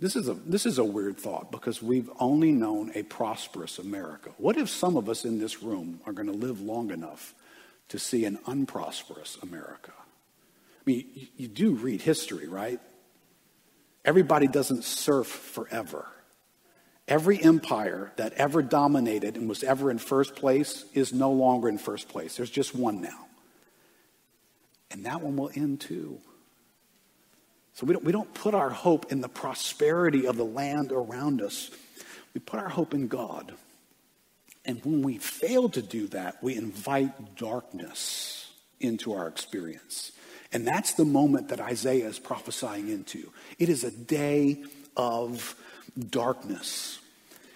[0.00, 4.30] This is, a, this is a weird thought because we've only known a prosperous America.
[4.36, 7.34] What if some of us in this room are going to live long enough
[7.88, 9.92] to see an unprosperous America?
[10.88, 12.80] Mean, you, you do read history, right?
[14.06, 16.06] Everybody doesn't surf forever.
[17.06, 21.76] Every empire that ever dominated and was ever in first place is no longer in
[21.76, 22.38] first place.
[22.38, 23.26] There's just one now.
[24.90, 26.20] And that one will end too.
[27.74, 31.42] So we don't, we don't put our hope in the prosperity of the land around
[31.42, 31.70] us.
[32.32, 33.52] We put our hope in God.
[34.64, 40.12] And when we fail to do that, we invite darkness into our experience.
[40.52, 43.32] And that's the moment that Isaiah is prophesying into.
[43.58, 44.62] It is a day
[44.96, 45.54] of
[46.10, 46.98] darkness.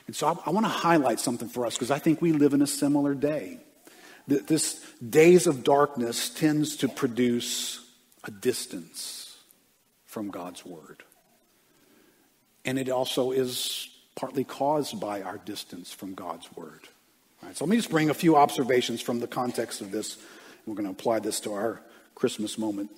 [0.06, 2.52] And so I, I want to highlight something for us because I think we live
[2.52, 3.58] in a similar day.
[4.28, 7.84] This days of darkness tends to produce
[8.24, 9.36] a distance
[10.06, 11.02] from God's word.
[12.64, 16.88] And it also is partly caused by our distance from God's word.
[17.42, 20.18] All right, so let me just bring a few observations from the context of this.
[20.66, 21.80] We're going to apply this to our
[22.14, 22.90] Christmas moment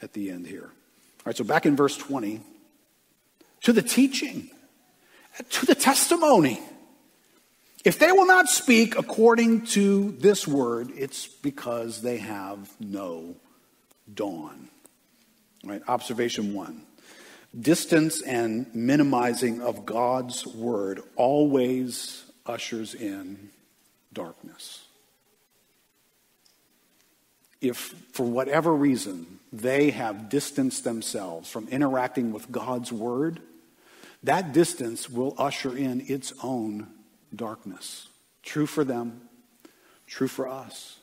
[0.00, 0.64] at the end here.
[0.64, 2.40] All right, so back in verse 20,
[3.62, 4.50] to the teaching,
[5.50, 6.60] to the testimony.
[7.84, 13.36] If they will not speak according to this word, it's because they have no
[14.12, 14.68] dawn.
[15.64, 15.82] Right?
[15.88, 16.82] Observation one
[17.58, 23.50] distance and minimizing of God's word always ushers in
[24.12, 24.81] darkness.
[27.62, 33.40] If, for whatever reason, they have distanced themselves from interacting with God's word,
[34.24, 36.88] that distance will usher in its own
[37.34, 38.08] darkness.
[38.42, 39.22] True for them,
[40.06, 40.98] true for us.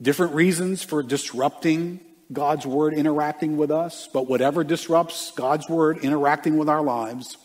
[0.00, 2.00] Different reasons for disrupting
[2.32, 7.36] God's word interacting with us, but whatever disrupts God's word interacting with our lives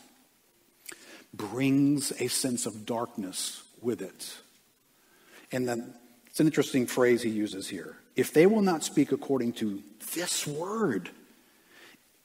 [1.34, 4.36] brings a sense of darkness with it.
[5.50, 5.94] And then
[6.26, 7.96] it's an interesting phrase he uses here.
[8.16, 9.82] If they will not speak according to
[10.14, 11.10] this word,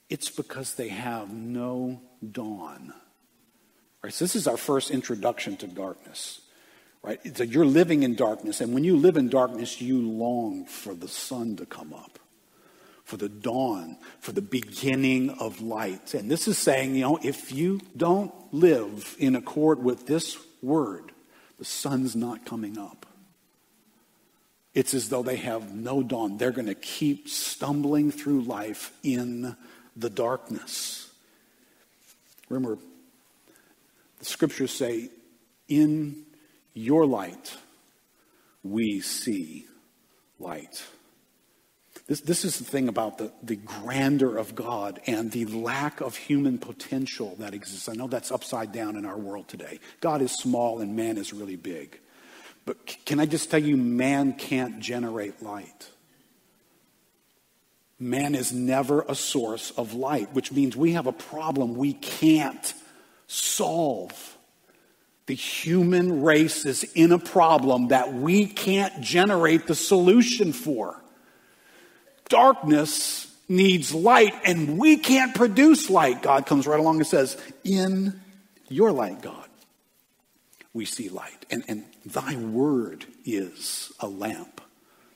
[0.10, 2.93] it's because they have no dawn.
[4.04, 6.41] Right, so this is our first introduction to darkness.
[7.04, 7.19] Right?
[7.38, 11.08] So you're living in darkness, and when you live in darkness, you long for the
[11.08, 12.19] sun to come up
[13.08, 16.13] for the dawn, for the beginning of light.
[16.13, 21.13] And this is saying, you know, if you don't live in accord with this word,
[21.58, 23.06] the sun's not coming up.
[24.78, 26.38] It's as though they have no dawn.
[26.38, 29.56] They're going to keep stumbling through life in
[29.96, 31.10] the darkness.
[32.48, 32.78] Remember,
[34.20, 35.10] the scriptures say,
[35.68, 36.26] in
[36.76, 37.58] your light,
[38.62, 39.66] we see
[40.38, 40.86] light.
[42.06, 46.16] This, this is the thing about the, the grandeur of God and the lack of
[46.16, 47.90] human potential that exists.
[47.90, 49.80] I know that's upside down in our world today.
[50.02, 52.00] God is small and man is really big.
[52.67, 55.89] But can I just tell you, man can't generate light.
[57.97, 62.73] Man is never a source of light, which means we have a problem we can't
[63.25, 64.38] solve.
[65.27, 71.01] The human race is in a problem that we can't generate the solution for.
[72.27, 76.21] Darkness needs light, and we can't produce light.
[76.21, 78.19] God comes right along and says, In
[78.67, 79.47] your light, God,
[80.73, 81.45] we see light.
[81.49, 84.62] And, and thy word is a lamp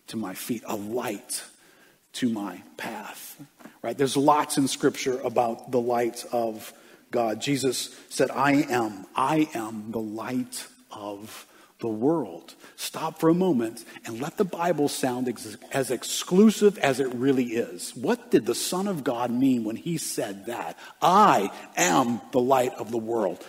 [0.08, 1.43] to my feet, a light
[2.13, 3.41] to my path.
[3.82, 3.97] Right?
[3.97, 6.73] There's lots in scripture about the light of
[7.10, 7.41] God.
[7.41, 11.45] Jesus said, I am, I am the light of
[11.80, 12.55] the world.
[12.76, 17.45] Stop for a moment and let the Bible sound ex- as exclusive as it really
[17.45, 17.95] is.
[17.95, 20.78] What did the Son of God mean when he said that?
[21.01, 23.43] I am the light of the world.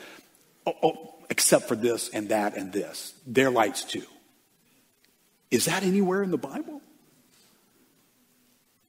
[0.67, 3.15] Oh, oh, except for this and that and this.
[3.27, 4.05] Their lights too.
[5.51, 6.83] Is that anywhere in the Bible?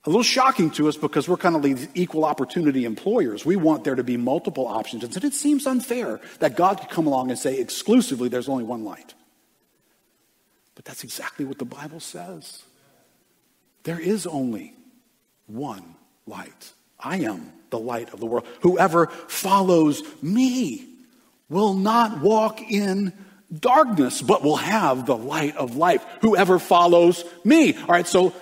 [0.04, 3.46] A little shocking to us because we're kind of these equal opportunity employers.
[3.46, 5.06] We want there to be multiple options.
[5.06, 8.84] And it seems unfair that God could come along and say exclusively there's only one
[8.84, 9.14] light.
[10.76, 12.62] But that's exactly what the Bible says.
[13.84, 14.74] There is only
[15.48, 15.96] one
[16.28, 16.74] light.
[17.00, 18.46] I am the light of the world.
[18.64, 20.93] Whoever follows me
[21.54, 23.14] will not walk in
[23.58, 26.04] darkness, but will have the light of life.
[26.22, 27.78] Whoever follows me.
[27.78, 28.34] All right, so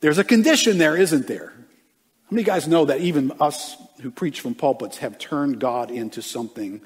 [0.00, 1.50] there's a condition there, isn't there?
[1.50, 6.20] How many guys know that even us who preach from pulpits have turned God into
[6.20, 6.80] something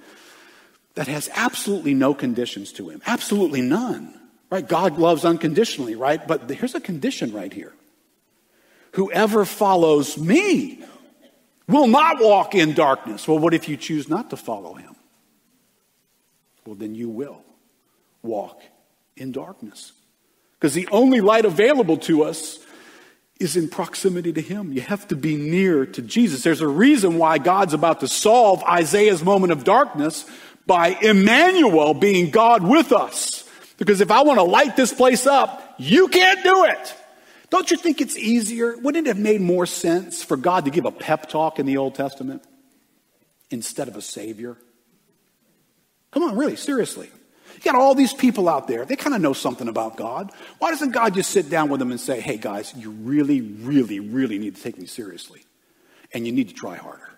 [0.95, 3.01] that has absolutely no conditions to him?
[3.07, 4.15] Absolutely none.
[4.51, 4.67] Right?
[4.67, 6.27] God loves unconditionally, right?
[6.27, 7.73] But here's a condition right here.
[8.93, 10.85] Whoever follows me
[11.69, 13.27] will not walk in darkness.
[13.27, 14.97] Well, what if you choose not to follow him?
[16.67, 17.43] Well, then you will
[18.23, 18.61] walk
[19.17, 19.93] in darkness.
[20.59, 22.59] Because the only light available to us
[23.39, 24.73] is in proximity to Him.
[24.73, 26.43] You have to be near to Jesus.
[26.43, 30.27] There's a reason why God's about to solve Isaiah's moment of darkness
[30.67, 33.49] by Emmanuel being God with us.
[33.79, 36.95] Because if I want to light this place up, you can't do it.
[37.49, 38.77] Don't you think it's easier?
[38.77, 41.79] Wouldn't it have made more sense for God to give a pep talk in the
[41.79, 42.45] Old Testament
[43.51, 44.59] instead of a Savior?
[46.11, 47.11] Come on, really, seriously.
[47.55, 48.85] You got all these people out there.
[48.85, 50.33] They kind of know something about God.
[50.59, 54.01] Why doesn't God just sit down with them and say, hey, guys, you really, really,
[54.01, 55.45] really need to take me seriously.
[56.13, 57.11] And you need to try harder.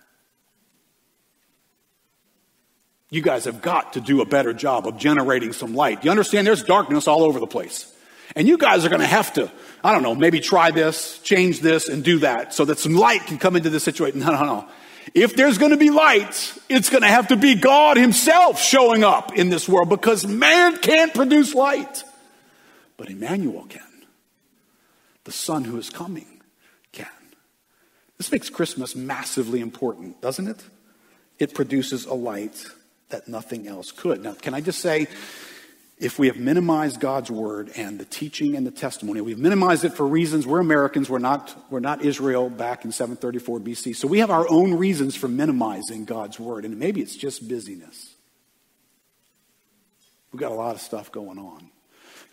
[3.09, 6.03] You guys have got to do a better job of generating some light.
[6.03, 7.91] You understand there's darkness all over the place.
[8.35, 9.51] And you guys are going to have to,
[9.83, 13.21] I don't know, maybe try this, change this, and do that so that some light
[13.27, 14.19] can come into the situation.
[14.23, 14.67] No, no, no.
[15.13, 19.03] If there's going to be light, it's going to have to be God Himself showing
[19.03, 22.03] up in this world because man can't produce light.
[22.97, 23.81] But Emmanuel can.
[25.23, 26.41] The Son who is coming
[26.91, 27.07] can.
[28.17, 30.63] This makes Christmas massively important, doesn't it?
[31.39, 32.65] It produces a light
[33.09, 34.23] that nothing else could.
[34.23, 35.07] Now, can I just say,
[36.03, 39.93] if we have minimized God's word and the teaching and the testimony, we've minimized it
[39.93, 43.95] for reasons we're Americans, we're not, we're not Israel back in 734 BC.
[43.95, 48.13] So we have our own reasons for minimizing God's word, and maybe it's just busyness.
[50.33, 51.69] We've got a lot of stuff going on.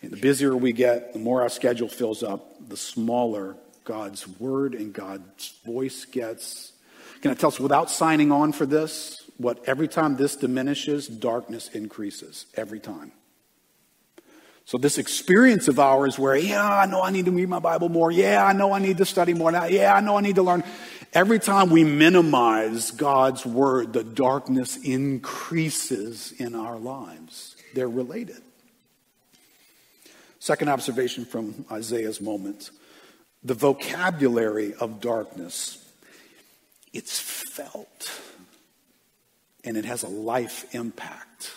[0.01, 3.55] And the busier we get, the more our schedule fills up, the smaller
[3.85, 6.73] God's word and God's voice gets.
[7.21, 11.69] Can I tell us, without signing on for this, what every time this diminishes, darkness
[11.69, 12.47] increases.
[12.55, 13.13] Every time.
[14.71, 17.89] So, this experience of ours where, yeah, I know I need to read my Bible
[17.89, 18.09] more.
[18.09, 19.51] Yeah, I know I need to study more.
[19.51, 20.63] Now, yeah, I know I need to learn.
[21.11, 27.57] Every time we minimize God's word, the darkness increases in our lives.
[27.73, 28.41] They're related.
[30.39, 32.71] Second observation from Isaiah's moment
[33.43, 35.85] the vocabulary of darkness,
[36.93, 38.09] it's felt
[39.65, 41.51] and it has a life impact.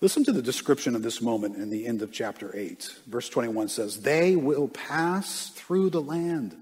[0.00, 2.96] Listen to the description of this moment in the end of chapter 8.
[3.06, 6.54] Verse 21 says, They will pass through the land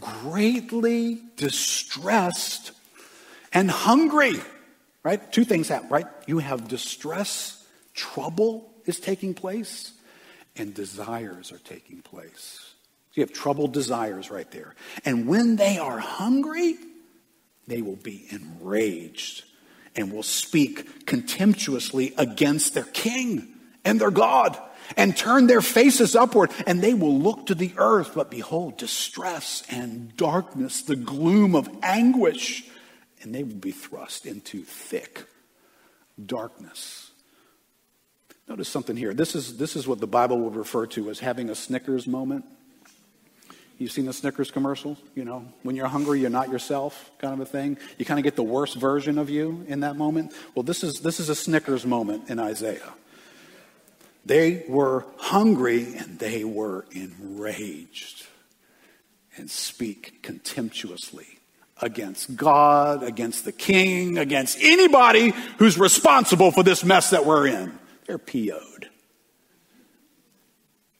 [0.00, 2.72] greatly distressed
[3.52, 4.34] and hungry.
[5.02, 5.30] Right?
[5.32, 6.06] Two things happen, right?
[6.26, 9.92] You have distress, trouble is taking place,
[10.56, 12.74] and desires are taking place.
[13.10, 14.74] So you have troubled desires right there.
[15.04, 16.76] And when they are hungry,
[17.66, 19.44] they will be enraged
[19.96, 23.48] and will speak contemptuously against their king
[23.84, 24.58] and their God
[24.96, 28.12] and turn their faces upward and they will look to the earth.
[28.14, 32.68] But behold distress and darkness the gloom of anguish
[33.22, 35.26] and they will be thrust into thick
[36.24, 37.10] darkness.
[38.46, 39.14] Notice something here.
[39.14, 42.44] This is this is what the bible would refer to as having a snickers moment
[43.78, 47.40] You've seen the Snickers commercial, you know, when you're hungry, you're not yourself, kind of
[47.40, 47.76] a thing.
[47.98, 50.32] You kind of get the worst version of you in that moment.
[50.54, 52.94] Well, this is, this is a Snickers moment in Isaiah.
[54.24, 58.26] They were hungry and they were enraged
[59.36, 61.26] and speak contemptuously
[61.82, 67.76] against God, against the king, against anybody who's responsible for this mess that we're in.
[68.06, 68.88] They're PO'd.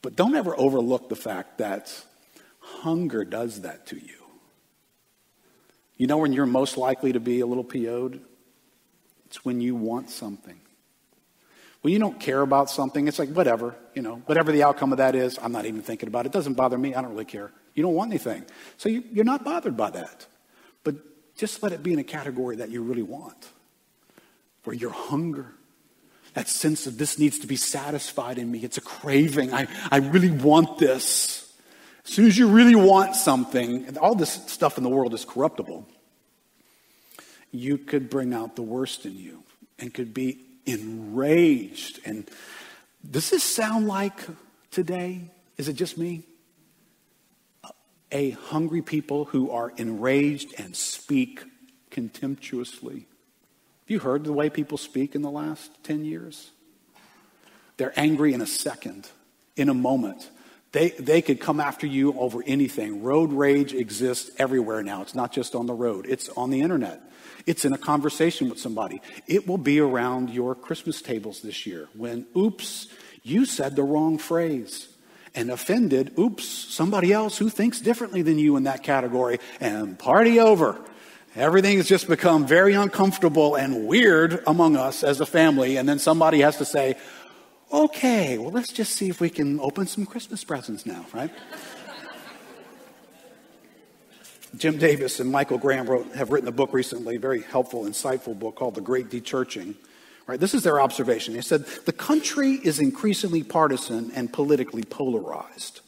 [0.03, 2.05] But don't ever overlook the fact that
[2.65, 4.25] Hunger does that to you.
[5.97, 8.21] You know when you're most likely to be a little PO'd?
[9.27, 10.59] It's when you want something.
[11.83, 14.99] When you don't care about something, it's like, whatever, you know, whatever the outcome of
[14.99, 16.29] that is, I'm not even thinking about it.
[16.29, 16.95] It doesn't bother me.
[16.95, 17.53] I don't really care.
[17.75, 18.45] You don't want anything.
[18.79, 20.27] So you, you're not bothered by that.
[20.83, 20.97] But
[21.37, 23.51] just let it be in a category that you really want,
[24.65, 25.53] where your hunger,
[26.33, 28.61] that sense of this needs to be satisfied in me.
[28.61, 29.53] It's a craving.
[29.53, 31.43] I, I really want this.
[32.07, 35.89] As soon as you really want something, all this stuff in the world is corruptible,
[37.51, 39.43] you could bring out the worst in you
[39.79, 42.01] and could be enraged.
[42.05, 42.29] And
[43.09, 44.19] does this sound like
[44.71, 45.23] today?
[45.57, 46.25] Is it just me?
[48.13, 51.43] A hungry people who are enraged and speak
[51.91, 53.07] contemptuously.
[53.85, 56.51] Have you heard the way people speak in the last 10 years?
[57.77, 59.09] They're angry in a second,
[59.57, 60.31] in a moment.
[60.75, 63.05] They, they could come after you over anything.
[63.05, 65.03] Road rage exists everywhere now.
[65.03, 67.01] It's not just on the road, it's on the internet.
[67.47, 69.01] It's in a conversation with somebody.
[69.29, 72.89] It will be around your Christmas tables this year when, oops,
[73.22, 74.89] you said the wrong phrase
[75.33, 80.41] and offended, oops, somebody else who thinks differently than you in that category, and party
[80.41, 80.81] over.
[81.37, 86.01] Everything has just become very uncomfortable and weird among us as a family, and then
[86.01, 86.97] somebody has to say,
[87.73, 91.31] okay, well, let's just see if we can open some Christmas presents now, right?
[94.57, 98.39] Jim Davis and Michael Graham wrote, have written a book recently, a very helpful, insightful
[98.39, 99.75] book called The Great Dechurching.
[100.27, 101.35] Right, this is their observation.
[101.35, 105.81] They said the country is increasingly partisan and politically polarized.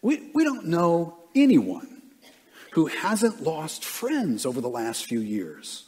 [0.00, 2.02] We, we don't know anyone
[2.72, 5.84] who hasn't lost friends over the last few years.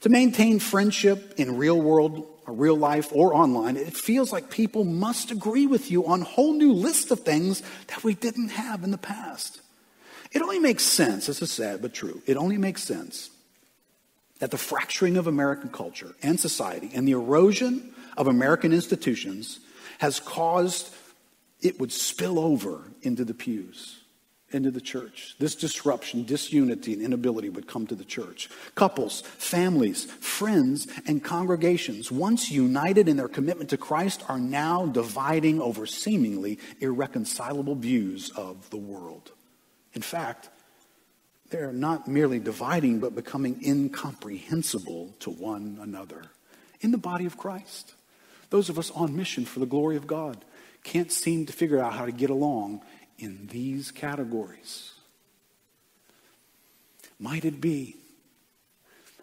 [0.00, 4.84] To maintain friendship in real world, or real life, or online, it feels like people
[4.84, 8.90] must agree with you on whole new list of things that we didn't have in
[8.90, 9.60] the past.
[10.30, 13.30] It only makes sense, this is sad but true, it only makes sense
[14.38, 19.60] that the fracturing of American culture and society and the erosion of American institutions
[19.98, 20.92] has caused
[21.60, 24.01] it would spill over into the pews,
[24.54, 25.34] into the church.
[25.38, 28.48] This disruption, disunity, and inability would come to the church.
[28.74, 35.60] Couples, families, friends, and congregations, once united in their commitment to Christ, are now dividing
[35.60, 39.32] over seemingly irreconcilable views of the world.
[39.94, 40.48] In fact,
[41.50, 46.22] they're not merely dividing, but becoming incomprehensible to one another
[46.80, 47.94] in the body of Christ.
[48.50, 50.44] Those of us on mission for the glory of God
[50.82, 52.82] can't seem to figure out how to get along
[53.22, 54.92] in these categories.
[57.20, 57.96] Might it be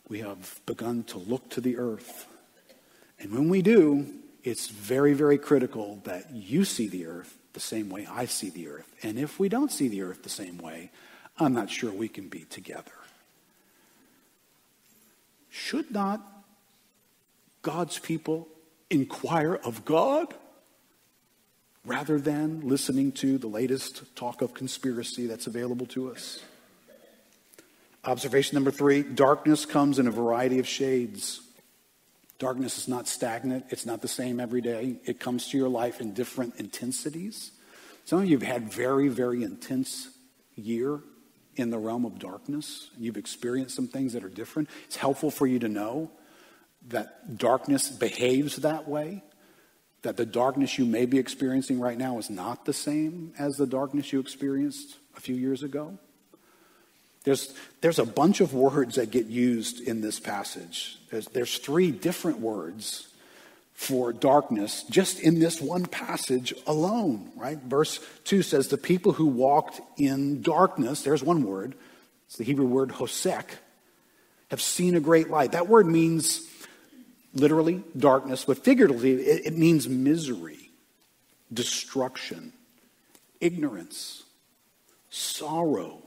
[0.07, 2.25] we have begun to look to the earth?
[3.19, 4.07] And when we do,
[4.41, 8.69] it's very, very critical that you see the earth the same way I see the
[8.69, 8.89] earth.
[9.03, 10.91] And if we don't see the earth the same way,
[11.37, 12.91] I'm not sure we can be together.
[15.49, 16.21] Should not
[17.63, 18.47] God's people
[18.89, 20.33] inquire of God
[21.85, 26.39] rather than listening to the latest talk of conspiracy that's available to us?
[28.05, 31.41] Observation number three darkness comes in a variety of shades.
[32.37, 34.95] Darkness is not stagnant, it's not the same every day.
[35.05, 37.51] It comes to your life in different intensities.
[38.05, 40.09] Some of you have had very, very intense
[40.55, 41.01] year
[41.55, 45.45] in the realm of darkness, you've experienced some things that are different, it's helpful for
[45.45, 46.09] you to know
[46.87, 49.21] that darkness behaves that way,
[50.01, 53.67] that the darkness you may be experiencing right now is not the same as the
[53.67, 55.97] darkness you experienced a few years ago.
[57.23, 60.97] There's, there's a bunch of words that get used in this passage.
[61.11, 63.09] There's, there's three different words
[63.73, 67.57] for darkness just in this one passage alone, right?
[67.59, 71.75] Verse 2 says, The people who walked in darkness, there's one word,
[72.27, 73.45] it's the Hebrew word hosek,
[74.49, 75.51] have seen a great light.
[75.51, 76.39] That word means
[77.33, 80.71] literally darkness, but figuratively, it, it means misery,
[81.51, 82.53] destruction,
[83.39, 84.23] ignorance,
[85.09, 86.01] sorrow,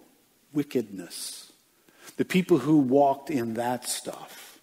[0.52, 1.52] wickedness.
[2.16, 4.60] The people who walked in that stuff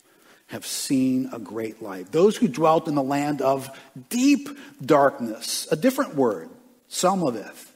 [0.47, 2.11] have seen a great light.
[2.11, 3.69] Those who dwelt in the land of
[4.09, 4.49] deep
[4.83, 6.49] darkness, a different word,
[6.89, 7.67] Selmavith.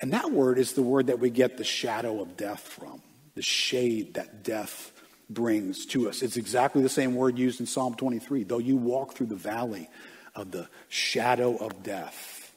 [0.00, 3.02] And that word is the word that we get the shadow of death from,
[3.34, 4.92] the shade that death
[5.30, 6.22] brings to us.
[6.22, 8.44] It's exactly the same word used in Psalm 23.
[8.44, 9.88] Though you walk through the valley
[10.34, 12.52] of the shadow of death,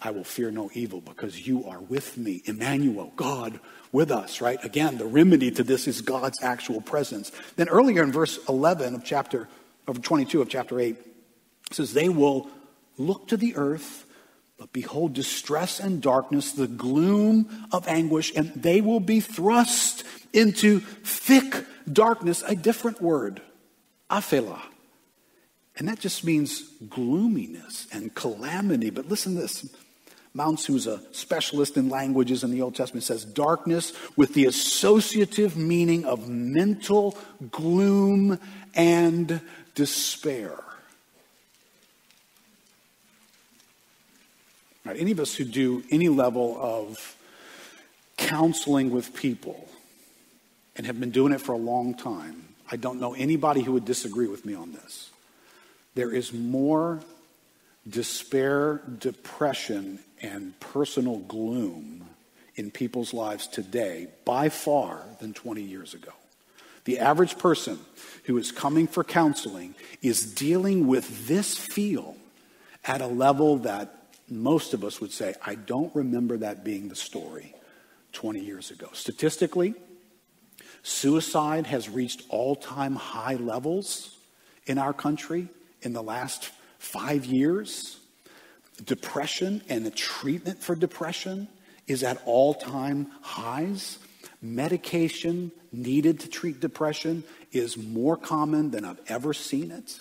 [0.00, 2.42] I will fear no evil because you are with me.
[2.44, 3.60] Emmanuel, God
[3.92, 4.62] with us, right?
[4.64, 7.32] Again, the remedy to this is God's actual presence.
[7.56, 9.48] Then earlier in verse 11 of chapter
[9.86, 10.96] of 22 of chapter 8
[11.70, 12.48] says they will
[12.98, 14.05] look to the earth
[14.58, 20.80] but behold distress and darkness, the gloom of anguish, and they will be thrust into
[20.80, 23.42] thick darkness, a different word,
[24.10, 24.60] afela.
[25.76, 28.88] And that just means gloominess and calamity.
[28.88, 29.68] But listen to this
[30.36, 35.56] Mounce, who's a specialist in languages in the Old Testament, says darkness with the associative
[35.56, 37.16] meaning of mental
[37.50, 38.38] gloom
[38.74, 39.40] and
[39.74, 40.62] despair.
[44.86, 47.16] Right, any of us who do any level of
[48.16, 49.68] counseling with people
[50.76, 53.84] and have been doing it for a long time, I don't know anybody who would
[53.84, 55.10] disagree with me on this.
[55.96, 57.00] There is more
[57.88, 62.08] despair, depression, and personal gloom
[62.54, 66.12] in people's lives today by far than 20 years ago.
[66.84, 67.80] The average person
[68.26, 72.16] who is coming for counseling is dealing with this feel
[72.84, 73.95] at a level that
[74.28, 77.54] most of us would say, I don't remember that being the story
[78.12, 78.88] 20 years ago.
[78.92, 79.74] Statistically,
[80.82, 84.16] suicide has reached all time high levels
[84.66, 85.48] in our country
[85.82, 87.98] in the last five years.
[88.84, 91.48] Depression and the treatment for depression
[91.86, 93.98] is at all time highs.
[94.42, 99.98] Medication needed to treat depression is more common than I've ever seen it.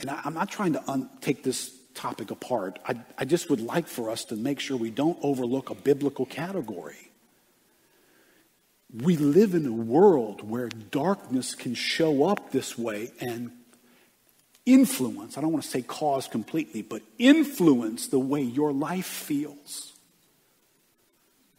[0.00, 2.78] And I, am not trying to un- take this topic apart.
[2.86, 6.26] I, I just would like for us to make sure we don't overlook a biblical
[6.26, 7.10] category.
[9.02, 13.50] We live in a world where darkness can show up this way and
[14.64, 19.92] influence, I don't want to say cause completely, but influence the way your life feels.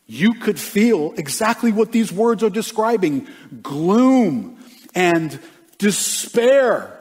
[0.05, 3.27] You could feel exactly what these words are describing
[3.61, 4.57] gloom
[4.93, 5.39] and
[5.77, 6.96] despair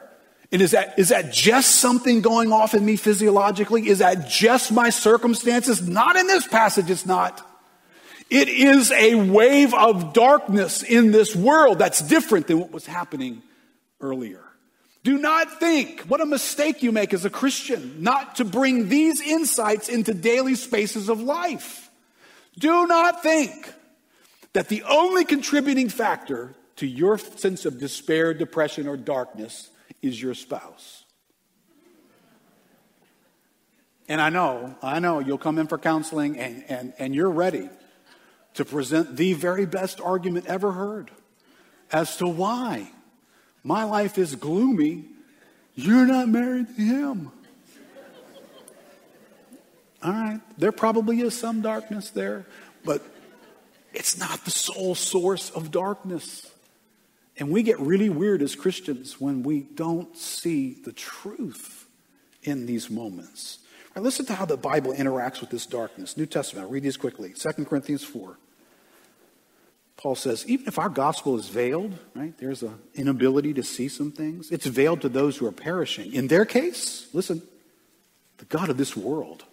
[0.53, 3.89] and is that, is that just something going off in me physiologically?
[3.89, 5.87] Is that just my circumstances?
[5.87, 7.43] Not in this passage, it's not.
[8.31, 13.43] It is a wave of darkness in this world that's different than what was happening
[14.01, 14.43] earlier.
[15.05, 19.21] Do not think, what a mistake you make as a Christian, not to bring these
[19.21, 21.91] insights into daily spaces of life.
[22.59, 23.73] Do not think
[24.53, 29.71] that the only contributing factor to your sense of despair, depression, or darkness
[30.03, 31.05] is your spouse.
[34.09, 37.69] And I know, I know you'll come in for counseling and, and, and you're ready
[38.55, 41.11] to present the very best argument ever heard
[41.93, 42.91] as to why
[43.63, 45.07] my life is gloomy.
[45.75, 47.33] You're not married to him.
[50.03, 52.47] All right, there probably is some darkness there,
[52.85, 53.03] but
[53.93, 56.49] it's not the sole source of darkness.
[57.39, 61.87] And we get really weird as Christians when we don't see the truth
[62.43, 63.59] in these moments.
[63.95, 66.16] Listen to how the Bible interacts with this darkness.
[66.16, 67.32] New Testament, I'll read these quickly.
[67.32, 68.39] 2 Corinthians 4.
[69.97, 74.12] Paul says, even if our gospel is veiled, right, there's an inability to see some
[74.12, 76.12] things, it's veiled to those who are perishing.
[76.12, 77.41] In their case, listen,
[78.37, 79.45] the God of this world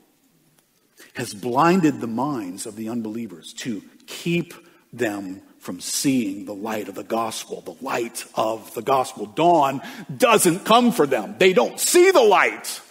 [1.13, 4.53] has blinded the minds of the unbelievers to keep
[4.91, 7.61] them from seeing the light of the gospel.
[7.61, 9.82] The light of the gospel dawn
[10.16, 11.36] doesn't come for them.
[11.39, 12.82] They don't see the light.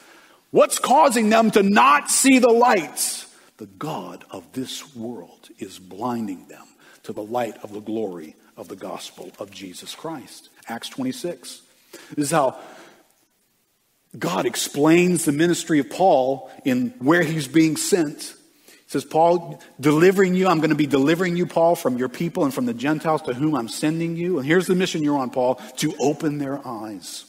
[0.52, 3.26] What's causing them to not see the light?
[3.58, 6.66] The God of this world is blinding them
[7.02, 10.48] to the light of the glory of the gospel of Jesus Christ.
[10.66, 11.60] Acts 26.
[12.16, 12.58] This is how
[14.18, 18.34] God explains the ministry of Paul in where he's being sent
[18.92, 22.52] says, Paul, delivering you, I'm going to be delivering you, Paul, from your people and
[22.52, 24.38] from the Gentiles to whom I'm sending you.
[24.38, 27.24] And here's the mission you're on, Paul, to open their eyes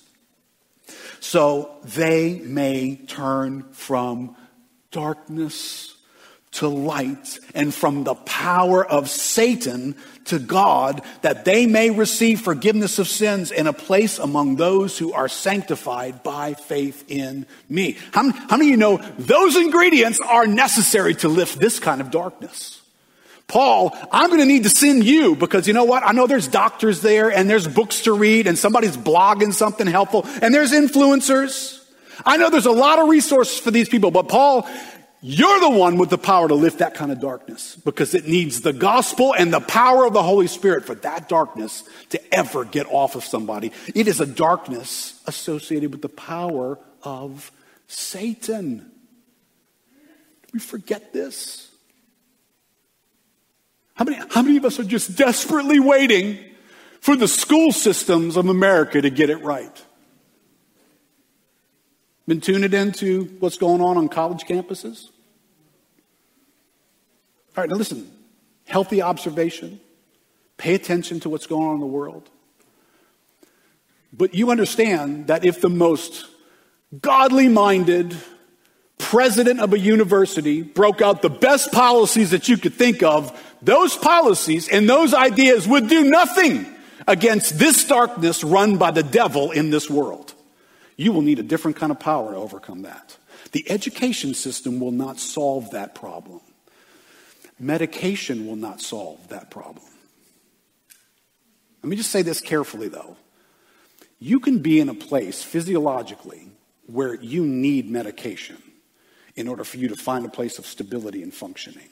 [1.22, 4.36] so they may turn from
[4.92, 5.93] darkness
[6.54, 9.96] to light and from the power of Satan
[10.26, 15.14] to God that they may receive forgiveness of sins and a place among those who
[15.14, 17.98] are sanctified by faith in me.
[18.12, 22.12] How, how many of you know those ingredients are necessary to lift this kind of
[22.12, 22.82] darkness?
[23.48, 26.04] Paul, I'm going to need to send you because you know what?
[26.04, 30.26] I know there's doctors there and there's books to read and somebody's blogging something helpful
[30.42, 31.84] and there's influencers.
[32.26, 34.68] I know there's a lot of resources for these people, but Paul,
[35.26, 38.60] you're the one with the power to lift that kind of darkness because it needs
[38.60, 42.88] the gospel and the power of the Holy Spirit for that darkness to ever get
[42.88, 43.72] off of somebody.
[43.96, 47.54] It is a darkness associated with the power of
[47.88, 48.92] Satan.
[50.52, 51.72] we forget this?
[53.94, 56.38] How many, how many of us are just desperately waiting
[57.00, 59.86] for the school systems of America to get it right?
[62.28, 65.12] Been tuning into what's going on on college campuses?
[67.56, 68.10] All right, now listen
[68.66, 69.80] healthy observation,
[70.58, 72.30] pay attention to what's going on in the world.
[74.12, 76.28] But you understand that if the most
[77.02, 78.16] godly minded
[78.98, 83.98] president of a university broke out the best policies that you could think of, those
[83.98, 86.66] policies and those ideas would do nothing
[87.08, 90.34] against this darkness run by the devil in this world.
[90.96, 93.18] You will need a different kind of power to overcome that.
[93.52, 96.40] The education system will not solve that problem.
[97.60, 99.86] Medication will not solve that problem.
[101.82, 103.18] Let me just say this carefully, though.
[104.20, 106.48] You can be in a place physiologically
[106.88, 108.58] where you need medication
[109.36, 111.90] in order for you to find a place of stability and functioning.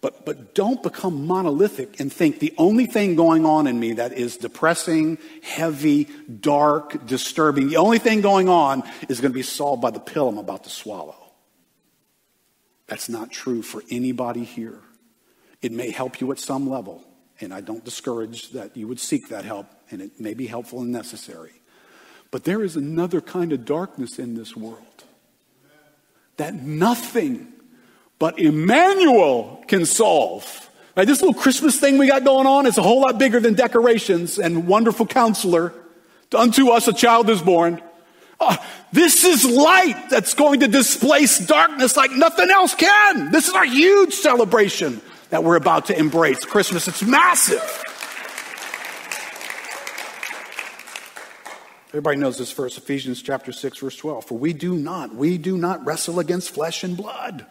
[0.00, 4.14] But, but don't become monolithic and think the only thing going on in me that
[4.14, 6.04] is depressing, heavy,
[6.40, 10.28] dark, disturbing, the only thing going on is going to be solved by the pill
[10.28, 11.16] I'm about to swallow.
[12.86, 14.80] That's not true for anybody here.
[15.62, 17.04] It may help you at some level,
[17.40, 20.80] and I don't discourage that you would seek that help, and it may be helpful
[20.80, 21.52] and necessary.
[22.30, 25.04] But there is another kind of darkness in this world
[26.36, 27.52] that nothing
[28.18, 30.68] but Emmanuel can solve.
[30.96, 33.54] Right, this little Christmas thing we got going on is a whole lot bigger than
[33.54, 35.74] decorations and wonderful counselor.
[36.34, 37.82] Unto us a child is born.
[38.38, 38.56] Oh,
[38.92, 43.30] this is light that's going to displace darkness like nothing else can.
[43.30, 46.44] This is our huge celebration that we're about to embrace.
[46.44, 47.84] Christmas, it's massive.
[51.88, 54.24] Everybody knows this verse, Ephesians chapter 6, verse 12.
[54.26, 57.46] For we do not, we do not wrestle against flesh and blood,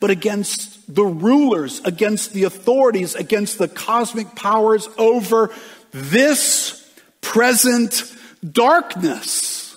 [0.00, 5.54] but against the rulers, against the authorities, against the cosmic powers over
[5.92, 6.84] this
[7.20, 8.12] present
[8.48, 9.76] darkness.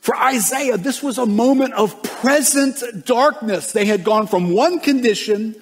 [0.00, 3.72] For Isaiah, this was a moment of present darkness.
[3.72, 5.54] They had gone from one condition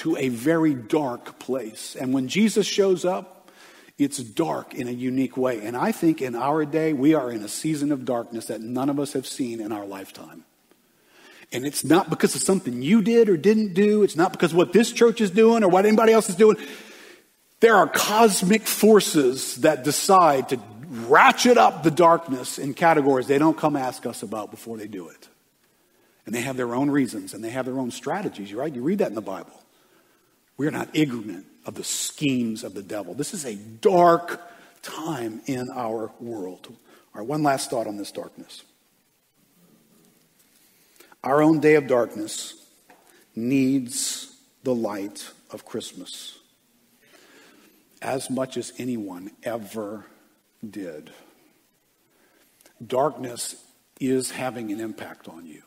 [0.00, 1.94] to a very dark place.
[1.94, 3.50] And when Jesus shows up,
[3.98, 5.60] it's dark in a unique way.
[5.60, 8.88] And I think in our day, we are in a season of darkness that none
[8.88, 10.44] of us have seen in our lifetime.
[11.52, 14.02] And it's not because of something you did or didn't do.
[14.02, 16.56] It's not because of what this church is doing or what anybody else is doing.
[17.60, 20.60] There are cosmic forces that decide to
[21.08, 25.08] ratchet up the darkness in categories they don't come ask us about before they do
[25.08, 25.28] it.
[26.24, 28.74] And they have their own reasons and they have their own strategies, right?
[28.74, 29.59] You read that in the Bible.
[30.60, 33.14] We're not ignorant of the schemes of the devil.
[33.14, 34.42] This is a dark
[34.82, 36.66] time in our world.
[36.68, 36.76] All
[37.14, 38.62] right, one last thought on this darkness.
[41.24, 42.62] Our own day of darkness
[43.34, 46.38] needs the light of Christmas
[48.02, 50.04] as much as anyone ever
[50.68, 51.10] did.
[52.86, 53.56] Darkness
[53.98, 55.62] is having an impact on you.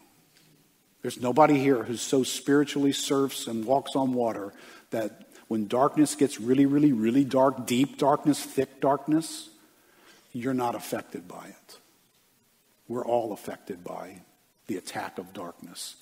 [1.02, 4.54] There's nobody here who so spiritually surfs and walks on water
[4.94, 9.50] that when darkness gets really, really, really dark, deep darkness, thick darkness,
[10.32, 11.78] you're not affected by it.
[12.88, 14.22] We're all affected by
[14.68, 15.96] the attack of darkness.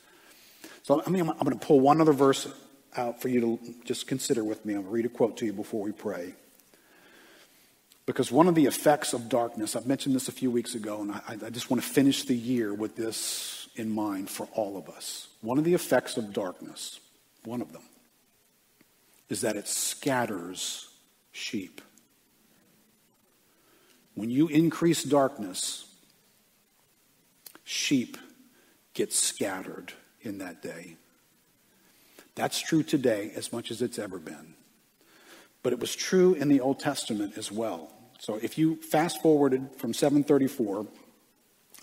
[0.83, 2.47] So I mean, I'm going to pull one other verse
[2.95, 4.73] out for you to just consider with me.
[4.73, 6.33] I'm going to read a quote to you before we pray.
[8.05, 11.11] Because one of the effects of darkness, I've mentioned this a few weeks ago, and
[11.11, 14.89] I, I just want to finish the year with this in mind for all of
[14.89, 15.27] us.
[15.41, 16.99] One of the effects of darkness,
[17.45, 17.83] one of them,
[19.31, 20.89] is that it scatters
[21.31, 21.81] sheep.
[24.13, 25.85] When you increase darkness,
[27.63, 28.17] sheep
[28.93, 30.97] get scattered in that day.
[32.35, 34.53] That's true today as much as it's ever been.
[35.63, 37.89] But it was true in the Old Testament as well.
[38.19, 40.85] So if you fast forwarded from 734,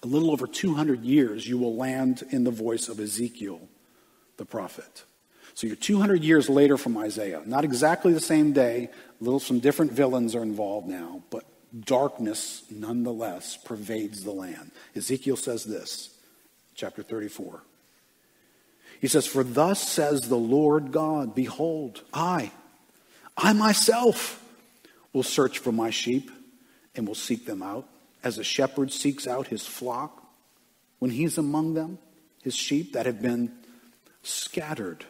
[0.03, 3.61] a little over 200 years, you will land in the voice of Ezekiel,
[4.37, 5.05] the prophet.
[5.59, 7.43] So you're 200 years later from Isaiah.
[7.45, 11.43] Not exactly the same day, little some different villains are involved now, but
[11.85, 14.71] darkness nonetheless pervades the land.
[14.95, 16.11] Ezekiel says this,
[16.77, 17.61] chapter 34.
[19.01, 22.53] He says, For thus says the Lord God, Behold, I,
[23.37, 24.41] I myself
[25.13, 26.31] will search for my sheep
[26.95, 27.89] and will seek them out,
[28.23, 30.25] as a shepherd seeks out his flock
[31.01, 31.99] when he's among them,
[32.45, 33.51] his sheep that have been
[34.23, 35.05] scattered.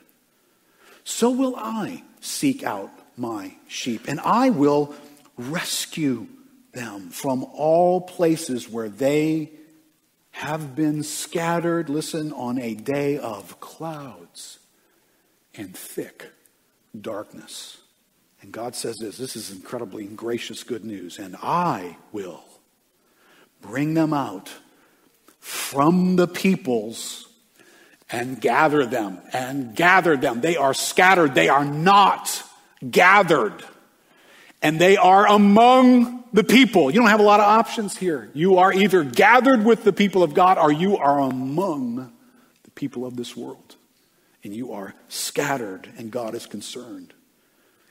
[1.09, 4.95] So will I seek out my sheep, and I will
[5.39, 6.27] rescue
[6.73, 9.51] them from all places where they
[10.33, 14.59] have been scattered, listen, on a day of clouds
[15.55, 16.31] and thick
[17.01, 17.79] darkness.
[18.43, 21.19] And God says this this is incredibly gracious good news.
[21.19, 22.45] And I will
[23.63, 24.51] bring them out
[25.41, 27.28] from the peoples
[28.11, 30.41] and gather them and gather them.
[30.41, 32.43] They are scattered, they are not
[32.89, 33.65] gathered.
[34.61, 36.91] And they are among the people.
[36.91, 38.29] You don't have a lot of options here.
[38.35, 42.13] You are either gathered with the people of God or you are among
[42.65, 43.77] the people of this world.
[44.43, 47.13] And you are scattered, and God is concerned.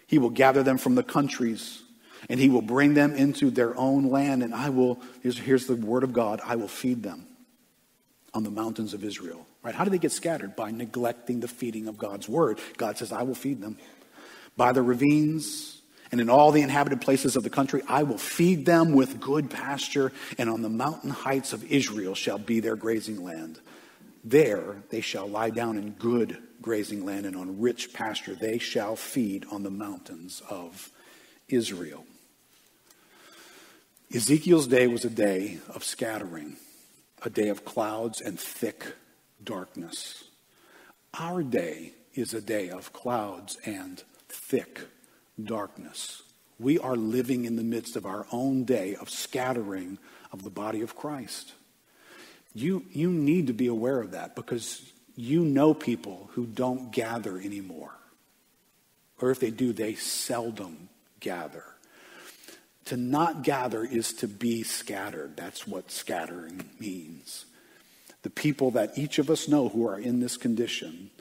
[0.07, 1.84] He will gather them from the countries
[2.30, 4.43] and he will bring them into their own land.
[4.43, 7.28] And I will, here's, here's the word of God I will feed them
[8.34, 9.47] on the mountains of Israel.
[9.64, 9.76] Right?
[9.76, 10.55] How do they get scattered?
[10.55, 12.60] By neglecting the feeding of God's word.
[12.78, 13.78] God says, I will feed them.
[14.55, 15.82] By the ravines
[16.12, 19.49] and in all the inhabited places of the country, I will feed them with good
[19.49, 23.60] pasture, and on the mountain heights of Israel shall be their grazing land.
[24.24, 28.95] There they shall lie down in good grazing land, and on rich pasture they shall
[28.95, 30.91] feed on the mountains of
[31.49, 32.05] Israel.
[34.14, 36.55] Ezekiel's day was a day of scattering,
[37.24, 38.95] a day of clouds and thick
[39.44, 40.24] darkness.
[41.20, 44.82] Our day is a day of clouds and thick
[45.42, 46.24] darkness.
[46.60, 50.00] We are living in the midst of our own day of scattering
[50.32, 51.54] of the body of Christ.
[52.54, 57.38] You, you need to be aware of that because you know people who don't gather
[57.38, 57.94] anymore.
[59.22, 61.64] Or if they do, they seldom gather.
[62.86, 65.36] To not gather is to be scattered.
[65.36, 67.46] That's what scattering means.
[68.24, 71.11] The people that each of us know who are in this condition,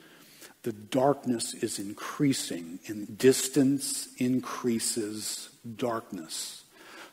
[0.63, 6.63] the darkness is increasing, and distance increases darkness.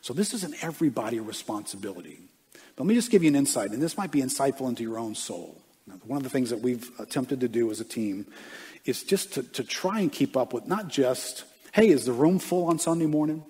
[0.01, 2.19] So, this is an everybody responsibility.
[2.75, 4.99] But let me just give you an insight, and this might be insightful into your
[4.99, 5.61] own soul.
[5.87, 8.25] Now, one of the things that we've attempted to do as a team
[8.85, 12.39] is just to, to try and keep up with not just, hey, is the room
[12.39, 13.43] full on Sunday morning?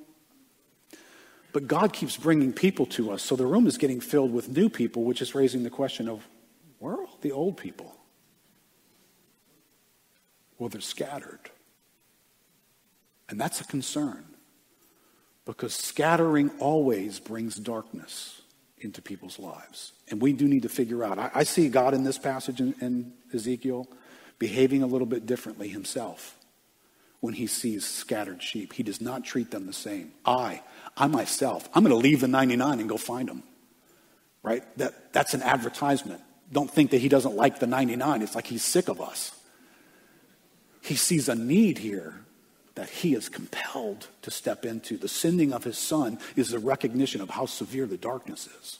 [1.55, 3.23] But God keeps bringing people to us.
[3.23, 6.27] So the room is getting filled with new people, which is raising the question of
[6.79, 7.95] where are all the old people?
[10.59, 11.39] Well, they're scattered.
[13.29, 14.25] And that's a concern
[15.45, 18.41] because scattering always brings darkness
[18.79, 19.93] into people's lives.
[20.09, 21.17] And we do need to figure out.
[21.17, 23.87] I, I see God in this passage in, in Ezekiel
[24.39, 26.35] behaving a little bit differently himself
[27.21, 28.73] when he sees scattered sheep.
[28.73, 30.11] He does not treat them the same.
[30.25, 30.61] I,
[30.97, 33.43] I myself, I'm going to leave the 99 and go find them.
[34.43, 34.63] Right?
[34.77, 36.21] That, that's an advertisement.
[36.51, 38.21] Don't think that he doesn't like the 99.
[38.21, 39.31] It's like he's sick of us.
[40.81, 42.21] He sees a need here
[42.75, 44.97] that he is compelled to step into.
[44.97, 48.79] The sending of his son is a recognition of how severe the darkness is.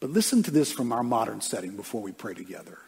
[0.00, 2.78] But listen to this from our modern setting before we pray together.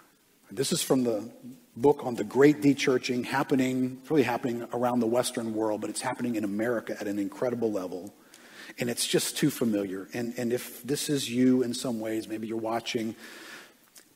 [0.50, 1.28] This is from the
[1.76, 6.36] book on the great dechurching happening, really happening around the Western world, but it's happening
[6.36, 8.14] in America at an incredible level.
[8.78, 10.08] And it's just too familiar.
[10.14, 13.14] And, and if this is you in some ways, maybe you're watching,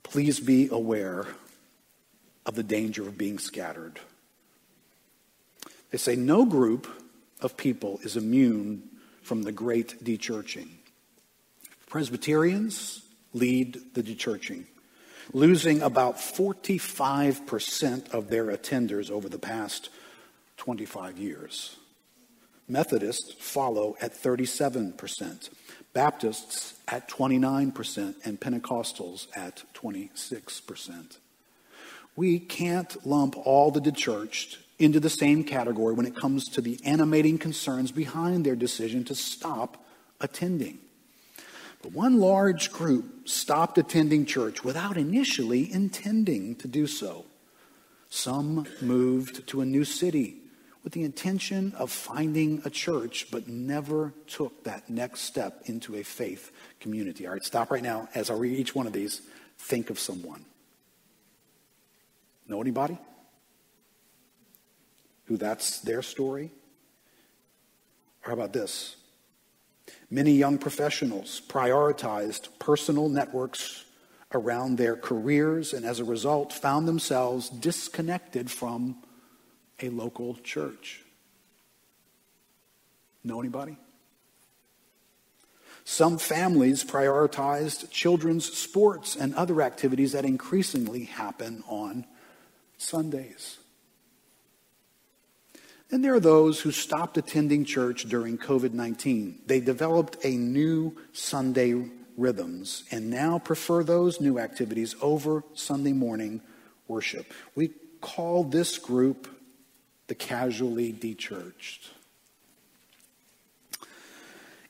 [0.03, 1.27] please be aware
[2.47, 4.01] of the danger of being scattered.
[5.91, 6.87] They say no group
[7.41, 8.83] of people is immune
[9.23, 10.69] from the great dechurching.
[11.89, 13.03] Presbyterians
[13.33, 14.65] lead the dechurching,
[15.33, 19.91] losing about 45% of their attenders over the past
[20.57, 21.77] 25 years.
[22.69, 25.51] Methodists follow at 37%,
[25.95, 31.17] Baptists at 29%, and Pentecostals at 26%.
[32.15, 36.79] We can't lump all the dechurched into the same category when it comes to the
[36.85, 39.85] animating concerns behind their decision to stop
[40.21, 40.79] attending.
[41.83, 47.25] But one large group stopped attending church without initially intending to do so.
[48.11, 50.37] Some moved to a new city
[50.83, 56.03] with the intention of finding a church, but never took that next step into a
[56.03, 56.51] faith
[56.81, 57.27] community.
[57.27, 58.09] All right, stop right now.
[58.15, 59.23] As I read each one of these,
[59.59, 60.45] think of someone.
[62.49, 62.99] Know anybody?
[65.29, 66.51] who that's their story?
[68.25, 68.97] Or how about this?
[70.11, 73.85] Many young professionals prioritized personal networks
[74.33, 78.97] around their careers and as a result found themselves disconnected from
[79.81, 81.03] a local church.
[83.23, 83.77] Know anybody?
[85.85, 92.07] Some families prioritized children's sports and other activities that increasingly happen on
[92.77, 93.59] Sundays.
[95.89, 99.41] Then there are those who stopped attending church during COVID 19.
[99.47, 106.43] They developed a new Sunday rhythms and now prefer those new activities over Sunday morning
[106.89, 107.33] worship.
[107.55, 107.71] We
[108.01, 109.29] call this group
[110.09, 111.89] the casually dechurched.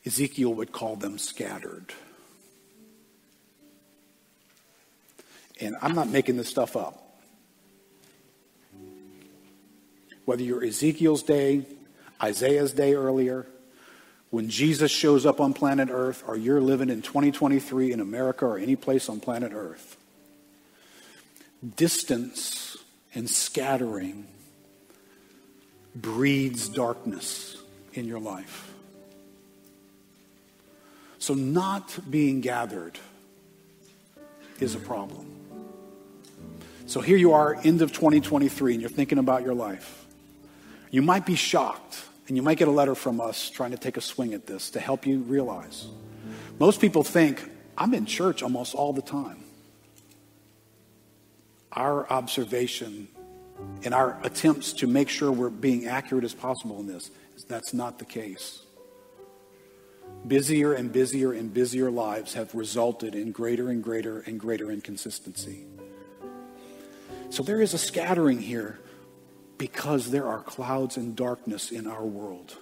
[0.05, 1.93] Ezekiel would call them scattered.
[5.59, 7.08] And I'm not making this stuff up.
[10.29, 11.65] Whether you're Ezekiel's day,
[12.21, 13.47] Isaiah's day earlier,
[14.29, 18.59] when Jesus shows up on planet Earth, or you're living in 2023 in America or
[18.59, 19.97] any place on planet Earth.
[21.75, 22.77] Distance
[23.15, 24.27] and scattering
[25.95, 27.57] breeds darkness
[27.95, 28.71] in your life.
[31.17, 32.99] So, not being gathered
[34.59, 35.25] is a problem.
[36.85, 40.05] So, here you are, end of 2023, and you're thinking about your life.
[40.91, 43.97] You might be shocked, and you might get a letter from us trying to take
[43.97, 45.87] a swing at this to help you realize.
[46.59, 49.43] Most people think, I'm in church almost all the time.
[51.73, 53.07] our observation
[53.83, 57.11] and our attempts to make sure we're being accurate as possible in this,
[57.47, 58.63] that's not the case.
[60.27, 65.65] Busier and busier and busier lives have resulted in greater and greater and greater inconsistency.
[67.29, 68.79] So there is a scattering here
[69.59, 72.57] because there are clouds and darkness in our world.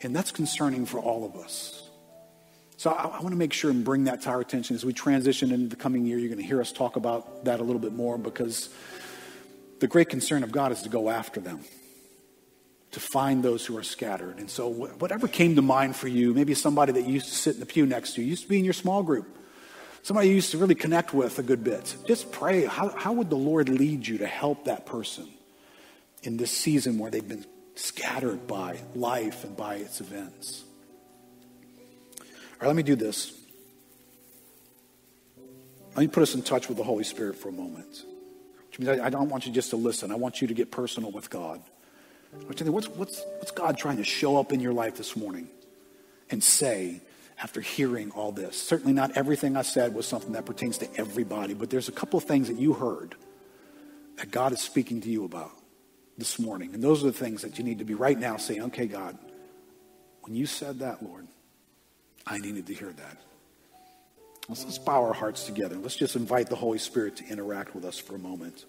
[0.00, 1.82] And that's concerning for all of us.
[2.78, 4.92] So I, I want to make sure and bring that to our attention as we
[4.94, 6.16] transition into the coming year.
[6.16, 8.70] You're going to hear us talk about that a little bit more because
[9.80, 11.60] the great concern of God is to go after them,
[12.92, 14.38] to find those who are scattered.
[14.38, 17.54] And so, whatever came to mind for you, maybe somebody that you used to sit
[17.54, 19.26] in the pew next to, you used to be in your small group,
[20.02, 22.64] somebody you used to really connect with a good bit, just pray.
[22.64, 25.28] How, how would the Lord lead you to help that person
[26.28, 30.62] in this season where they've been scattered by life and by its events?
[32.20, 32.26] All
[32.60, 33.32] right, let me do this.
[35.96, 38.04] Let me put us in touch with the Holy Spirit for a moment.
[38.68, 40.12] Which means I, I don't want you just to listen.
[40.12, 41.62] I want you to get personal with God.
[42.46, 45.48] What's, what's, what's God trying to show up in your life this morning
[46.30, 47.00] and say
[47.42, 48.60] after hearing all this?
[48.60, 52.18] Certainly not everything I said was something that pertains to everybody, but there's a couple
[52.18, 53.14] of things that you heard
[54.18, 55.52] that God is speaking to you about
[56.18, 56.74] this morning.
[56.74, 59.16] And those are the things that you need to be right now saying, okay, God,
[60.22, 61.28] when you said that, Lord,
[62.26, 63.16] I needed to hear that.
[64.48, 65.76] Let's, let's bow our hearts together.
[65.76, 68.64] Let's just invite the Holy Spirit to interact with us for a moment.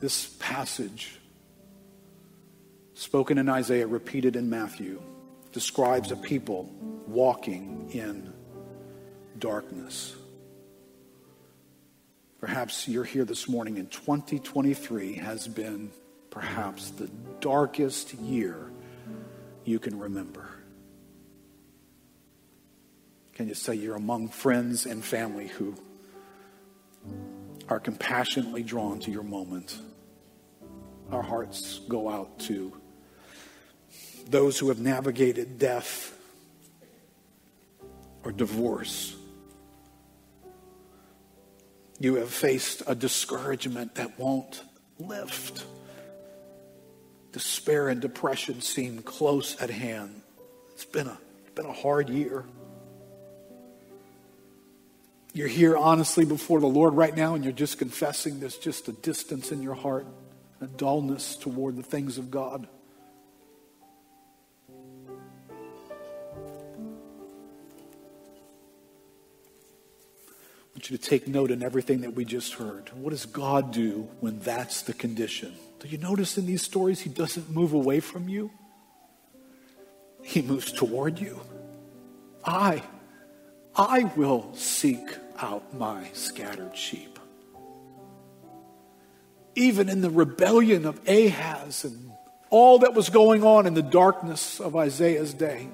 [0.00, 1.18] This passage,
[2.94, 5.00] spoken in Isaiah, repeated in Matthew,
[5.52, 6.70] describes a people
[7.06, 8.32] walking in
[9.38, 10.14] darkness.
[12.40, 15.90] Perhaps you're here this morning and 2023 has been
[16.30, 17.08] perhaps the
[17.40, 18.70] darkest year
[19.64, 20.48] you can remember.
[23.34, 25.74] Can you say you're among friends and family who
[27.68, 29.78] are compassionately drawn to your moment?
[31.10, 32.72] Our hearts go out to
[34.28, 36.16] those who have navigated death
[38.24, 39.15] or divorce.
[41.98, 44.62] You have faced a discouragement that won't
[44.98, 45.64] lift
[47.36, 50.22] despair and depression seem close at hand.
[50.72, 51.18] It's been a,
[51.54, 52.44] been a hard year.
[55.34, 58.92] You're here honestly before the Lord right now, and you're just confessing there's just a
[58.92, 60.06] distance in your heart,
[60.62, 62.66] a dullness toward the things of God.
[70.76, 72.90] Want you to take note in everything that we just heard.
[72.92, 75.54] What does God do when that's the condition?
[75.80, 78.50] Do you notice in these stories, he doesn't move away from you?
[80.22, 81.40] He moves toward you.
[82.44, 82.82] I,
[83.74, 85.00] I will seek
[85.38, 87.18] out my scattered sheep.
[89.54, 92.12] Even in the rebellion of Ahaz and
[92.50, 95.68] all that was going on in the darkness of Isaiah's day,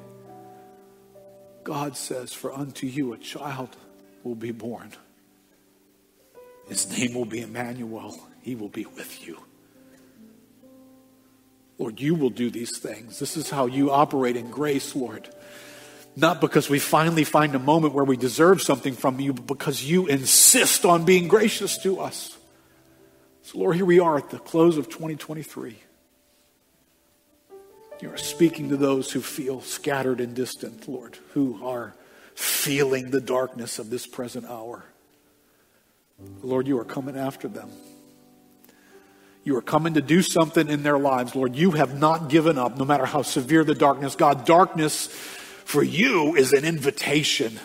[1.64, 3.76] God says, For unto you a child
[4.24, 4.92] will be born.
[6.68, 8.18] His name will be Emmanuel.
[8.42, 9.38] He will be with you.
[11.78, 13.18] Lord, you will do these things.
[13.18, 15.28] This is how you operate in grace, Lord.
[16.14, 19.82] Not because we finally find a moment where we deserve something from you, but because
[19.82, 22.36] you insist on being gracious to us.
[23.42, 25.78] So, Lord, here we are at the close of 2023.
[28.00, 31.94] You are speaking to those who feel scattered and distant, Lord, who are
[32.34, 34.84] feeling the darkness of this present hour.
[36.42, 37.70] Lord, you are coming after them.
[39.44, 41.56] You are coming to do something in their lives, Lord.
[41.56, 44.14] You have not given up, no matter how severe the darkness.
[44.14, 47.58] God, darkness for you is an invitation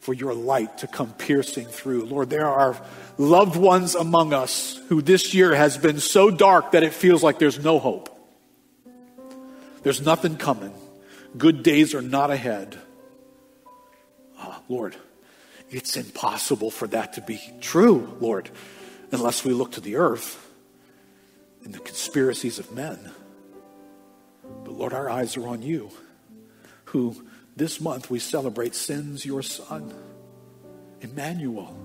[0.00, 2.06] for your light to come piercing through.
[2.06, 2.80] Lord, there are
[3.16, 7.38] loved ones among us who this year has been so dark that it feels like
[7.38, 8.08] there's no hope.
[9.82, 10.72] There's nothing coming.
[11.36, 12.76] Good days are not ahead.
[14.38, 14.96] Oh, Lord,
[15.70, 18.50] it's impossible for that to be true, Lord,
[19.10, 20.44] unless we look to the earth
[21.64, 23.12] and the conspiracies of men.
[24.64, 25.90] But Lord, our eyes are on you,
[26.86, 27.26] who
[27.56, 29.92] this month we celebrate sends your Son,
[31.00, 31.76] Emmanuel,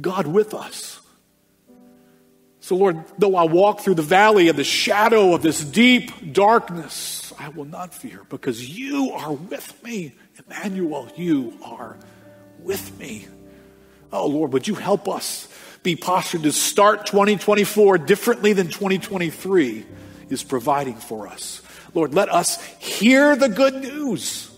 [0.00, 1.00] God with us.
[2.60, 7.32] So, Lord, though I walk through the valley of the shadow of this deep darkness,
[7.38, 10.14] I will not fear because you are with me.
[10.44, 11.96] Emmanuel, you are
[12.58, 13.26] with me.
[14.12, 15.48] Oh, Lord, would you help us
[15.86, 19.86] be postured to start 2024 differently than 2023
[20.28, 21.62] is providing for us.
[21.94, 24.50] Lord, let us hear the good news.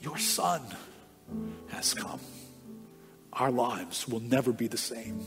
[0.00, 0.62] Your son
[1.68, 2.20] has come.
[3.32, 5.20] Our lives will never be the same.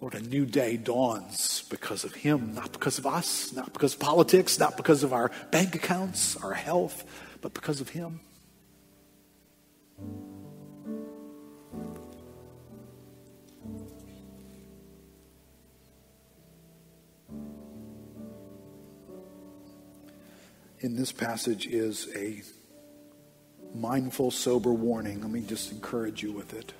[0.00, 4.00] Lord, a new day dawns because of Him, not because of us, not because of
[4.00, 7.04] politics, not because of our bank accounts, our health,
[7.40, 8.20] but because of Him.
[20.80, 22.42] In this passage is a
[23.74, 25.20] mindful, sober warning.
[25.20, 26.72] Let me just encourage you with it.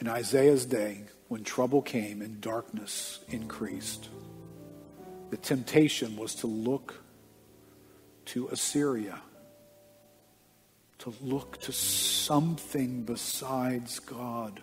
[0.00, 4.08] In Isaiah's day, when trouble came and darkness increased,
[5.30, 7.02] the temptation was to look
[8.26, 9.20] to Assyria,
[10.98, 14.62] to look to something besides God.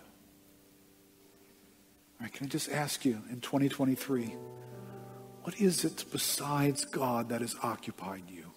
[2.20, 4.34] Right, can I just ask you in 2023,
[5.42, 8.50] what is it besides God that has occupied you?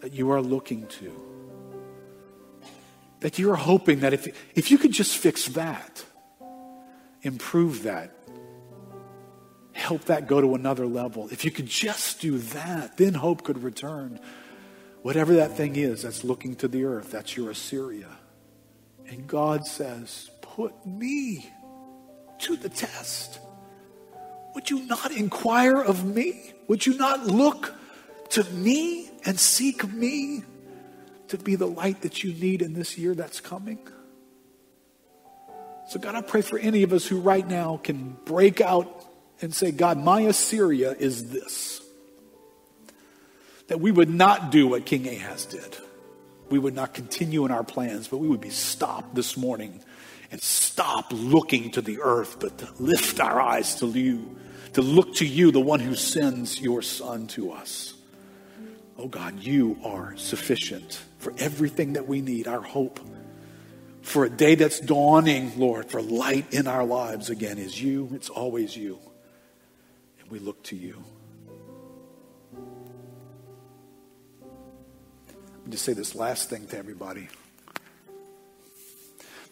[0.00, 1.12] That you are looking to?
[3.20, 6.04] That you are hoping that if, if you could just fix that,
[7.22, 8.19] improve that,
[9.80, 11.28] help that go to another level.
[11.30, 14.20] If you could just do that, then hope could return.
[15.02, 18.08] Whatever that thing is that's looking to the earth, that's your Assyria.
[19.08, 21.50] And God says, Put me
[22.40, 23.40] to the test.
[24.54, 26.52] Would you not inquire of me?
[26.68, 27.74] Would you not look
[28.30, 30.42] to me and seek me
[31.28, 33.78] to be the light that you need in this year that's coming?
[35.88, 38.99] So, God, I pray for any of us who right now can break out
[39.40, 41.82] and say, God, my Assyria is this.
[43.68, 45.76] That we would not do what King Ahaz did.
[46.50, 49.80] We would not continue in our plans, but we would be stopped this morning
[50.32, 54.36] and stop looking to the earth, but to lift our eyes to you,
[54.72, 57.94] to look to you, the one who sends your son to us.
[58.98, 63.00] Oh God, you are sufficient for everything that we need, our hope
[64.02, 68.10] for a day that's dawning, Lord, for light in our lives again is you.
[68.12, 68.98] It's always you.
[70.30, 71.02] We look to you.
[75.52, 77.28] Let me just say this last thing to everybody.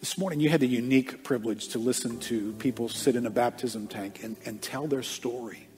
[0.01, 3.89] This morning, you had the unique privilege to listen to people sit in a baptism
[3.89, 5.69] tank and, and tell their story.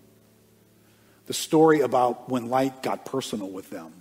[1.27, 3.95] The story about when light got personal with them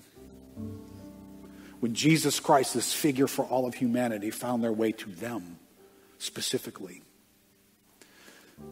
[1.80, 5.60] when Jesus Christ, this figure for all of humanity, found their way to them
[6.18, 7.02] specifically.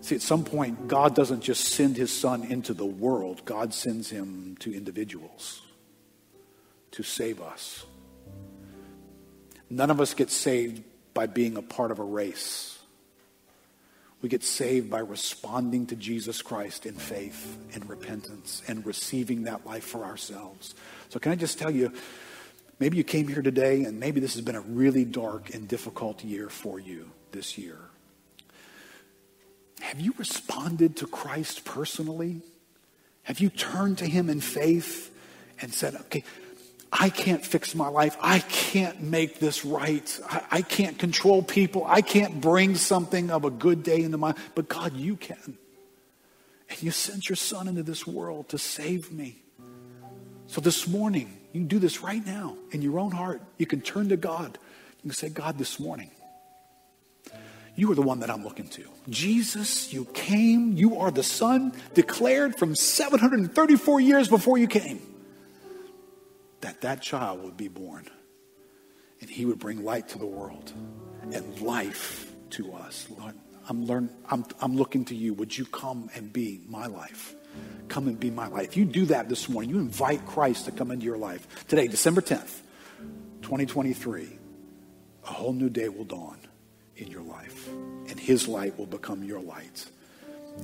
[0.02, 4.10] See, at some point, God doesn't just send his son into the world, God sends
[4.10, 5.62] him to individuals
[6.92, 7.86] to save us.
[9.70, 10.82] None of us get saved
[11.14, 12.80] by being a part of a race.
[14.22, 19.66] We get saved by responding to Jesus Christ in faith and repentance and receiving that
[19.66, 20.74] life for ourselves.
[21.10, 21.92] So, can I just tell you,
[22.80, 26.24] Maybe you came here today and maybe this has been a really dark and difficult
[26.24, 27.78] year for you this year.
[29.82, 32.42] Have you responded to Christ personally?
[33.24, 35.14] Have you turned to Him in faith
[35.62, 36.24] and said, okay,
[36.92, 38.16] I can't fix my life.
[38.22, 40.20] I can't make this right.
[40.30, 41.86] I, I, can't control people.
[41.86, 44.52] I can't bring something of a good day into my, life.
[44.56, 45.58] but God, you can.
[46.70, 49.42] And you sent your son into this world to save me.
[50.48, 53.42] So this morning, you can do this right now in your own heart.
[53.58, 54.58] You can turn to God.
[55.04, 56.12] You can say, God, this morning,
[57.78, 58.84] you are the one that I'm looking to.
[59.08, 60.74] Jesus, you came.
[60.74, 65.00] You are the Son declared from 734 years before you came
[66.62, 68.10] that that child would be born
[69.22, 70.74] and he would bring light to the world
[71.32, 73.08] and life to us.
[73.16, 73.36] Lord,
[73.70, 75.36] I'm, learn, I'm, I'm looking to you.
[75.36, 77.36] Would you come and be my life?
[77.90, 78.76] Come and be my life.
[78.76, 79.70] You do that this morning.
[79.70, 81.68] You invite Christ to come into your life.
[81.68, 82.60] Today, December 10th,
[83.44, 84.40] 2023,
[85.26, 86.38] a whole new day will dawn
[86.98, 87.68] in your life,
[88.10, 89.86] and his light will become your light.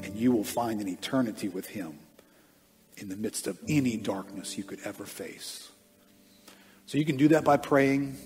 [0.04, 2.00] And you will find an eternity with him
[2.98, 5.70] in the midst of any darkness you could ever face.
[6.86, 8.18] So you can do that by praying.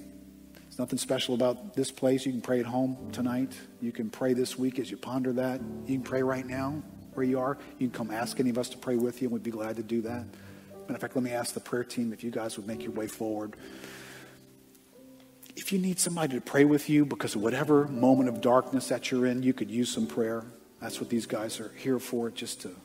[0.54, 2.26] There's nothing special about this place.
[2.26, 3.52] You can pray at home tonight.
[3.82, 5.62] You can pray this week as you ponder that.
[5.86, 6.82] You can pray right now
[7.14, 7.58] where you are.
[7.80, 9.76] You can come ask any of us to pray with you, and we'd be glad
[9.76, 10.26] to do that.
[10.82, 12.94] Matter of fact, let me ask the prayer team if you guys would make your
[12.94, 13.56] way forward.
[15.58, 19.10] If you need somebody to pray with you because of whatever moment of darkness that
[19.10, 20.46] you're in, you could use some prayer.
[20.80, 22.76] That's what these guys are here for, just to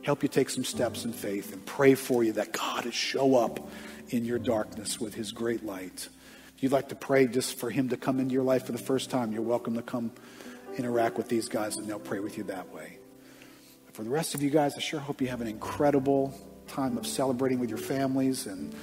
[0.00, 3.36] help you take some steps in faith and pray for you that God would show
[3.36, 3.68] up
[4.08, 6.08] in your darkness with his great light.
[6.56, 8.78] If you'd like to pray just for him to come into your life for the
[8.78, 10.10] first time, you're welcome to come
[10.78, 12.96] interact with these guys and they'll pray with you that way
[13.92, 16.32] For the rest of you guys, I sure hope you have an incredible
[16.66, 18.74] time of celebrating with your families and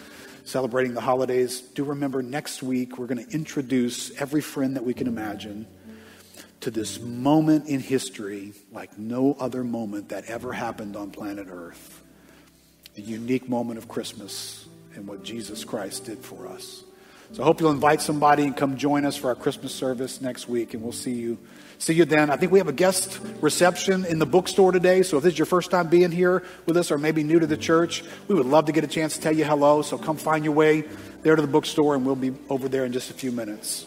[0.48, 1.60] celebrating the holidays.
[1.60, 5.68] Do remember next week we're going to introduce every friend that we can imagine
[6.62, 12.02] to this moment in history like no other moment that ever happened on planet Earth.
[12.98, 16.84] A unique moment of Christmas and what Jesus Christ did for us.
[17.34, 20.48] So I hope you'll invite somebody and come join us for our Christmas service next
[20.48, 21.38] week, and we'll see you.
[21.80, 22.30] See you then.
[22.30, 25.04] I think we have a guest reception in the bookstore today.
[25.04, 27.48] So if this is your first time being here with us or maybe new to
[27.48, 29.82] the church, we would love to get a chance to tell you hello.
[29.82, 30.84] So come find your way
[31.24, 33.87] there to the bookstore, and we'll be over there in just a few minutes.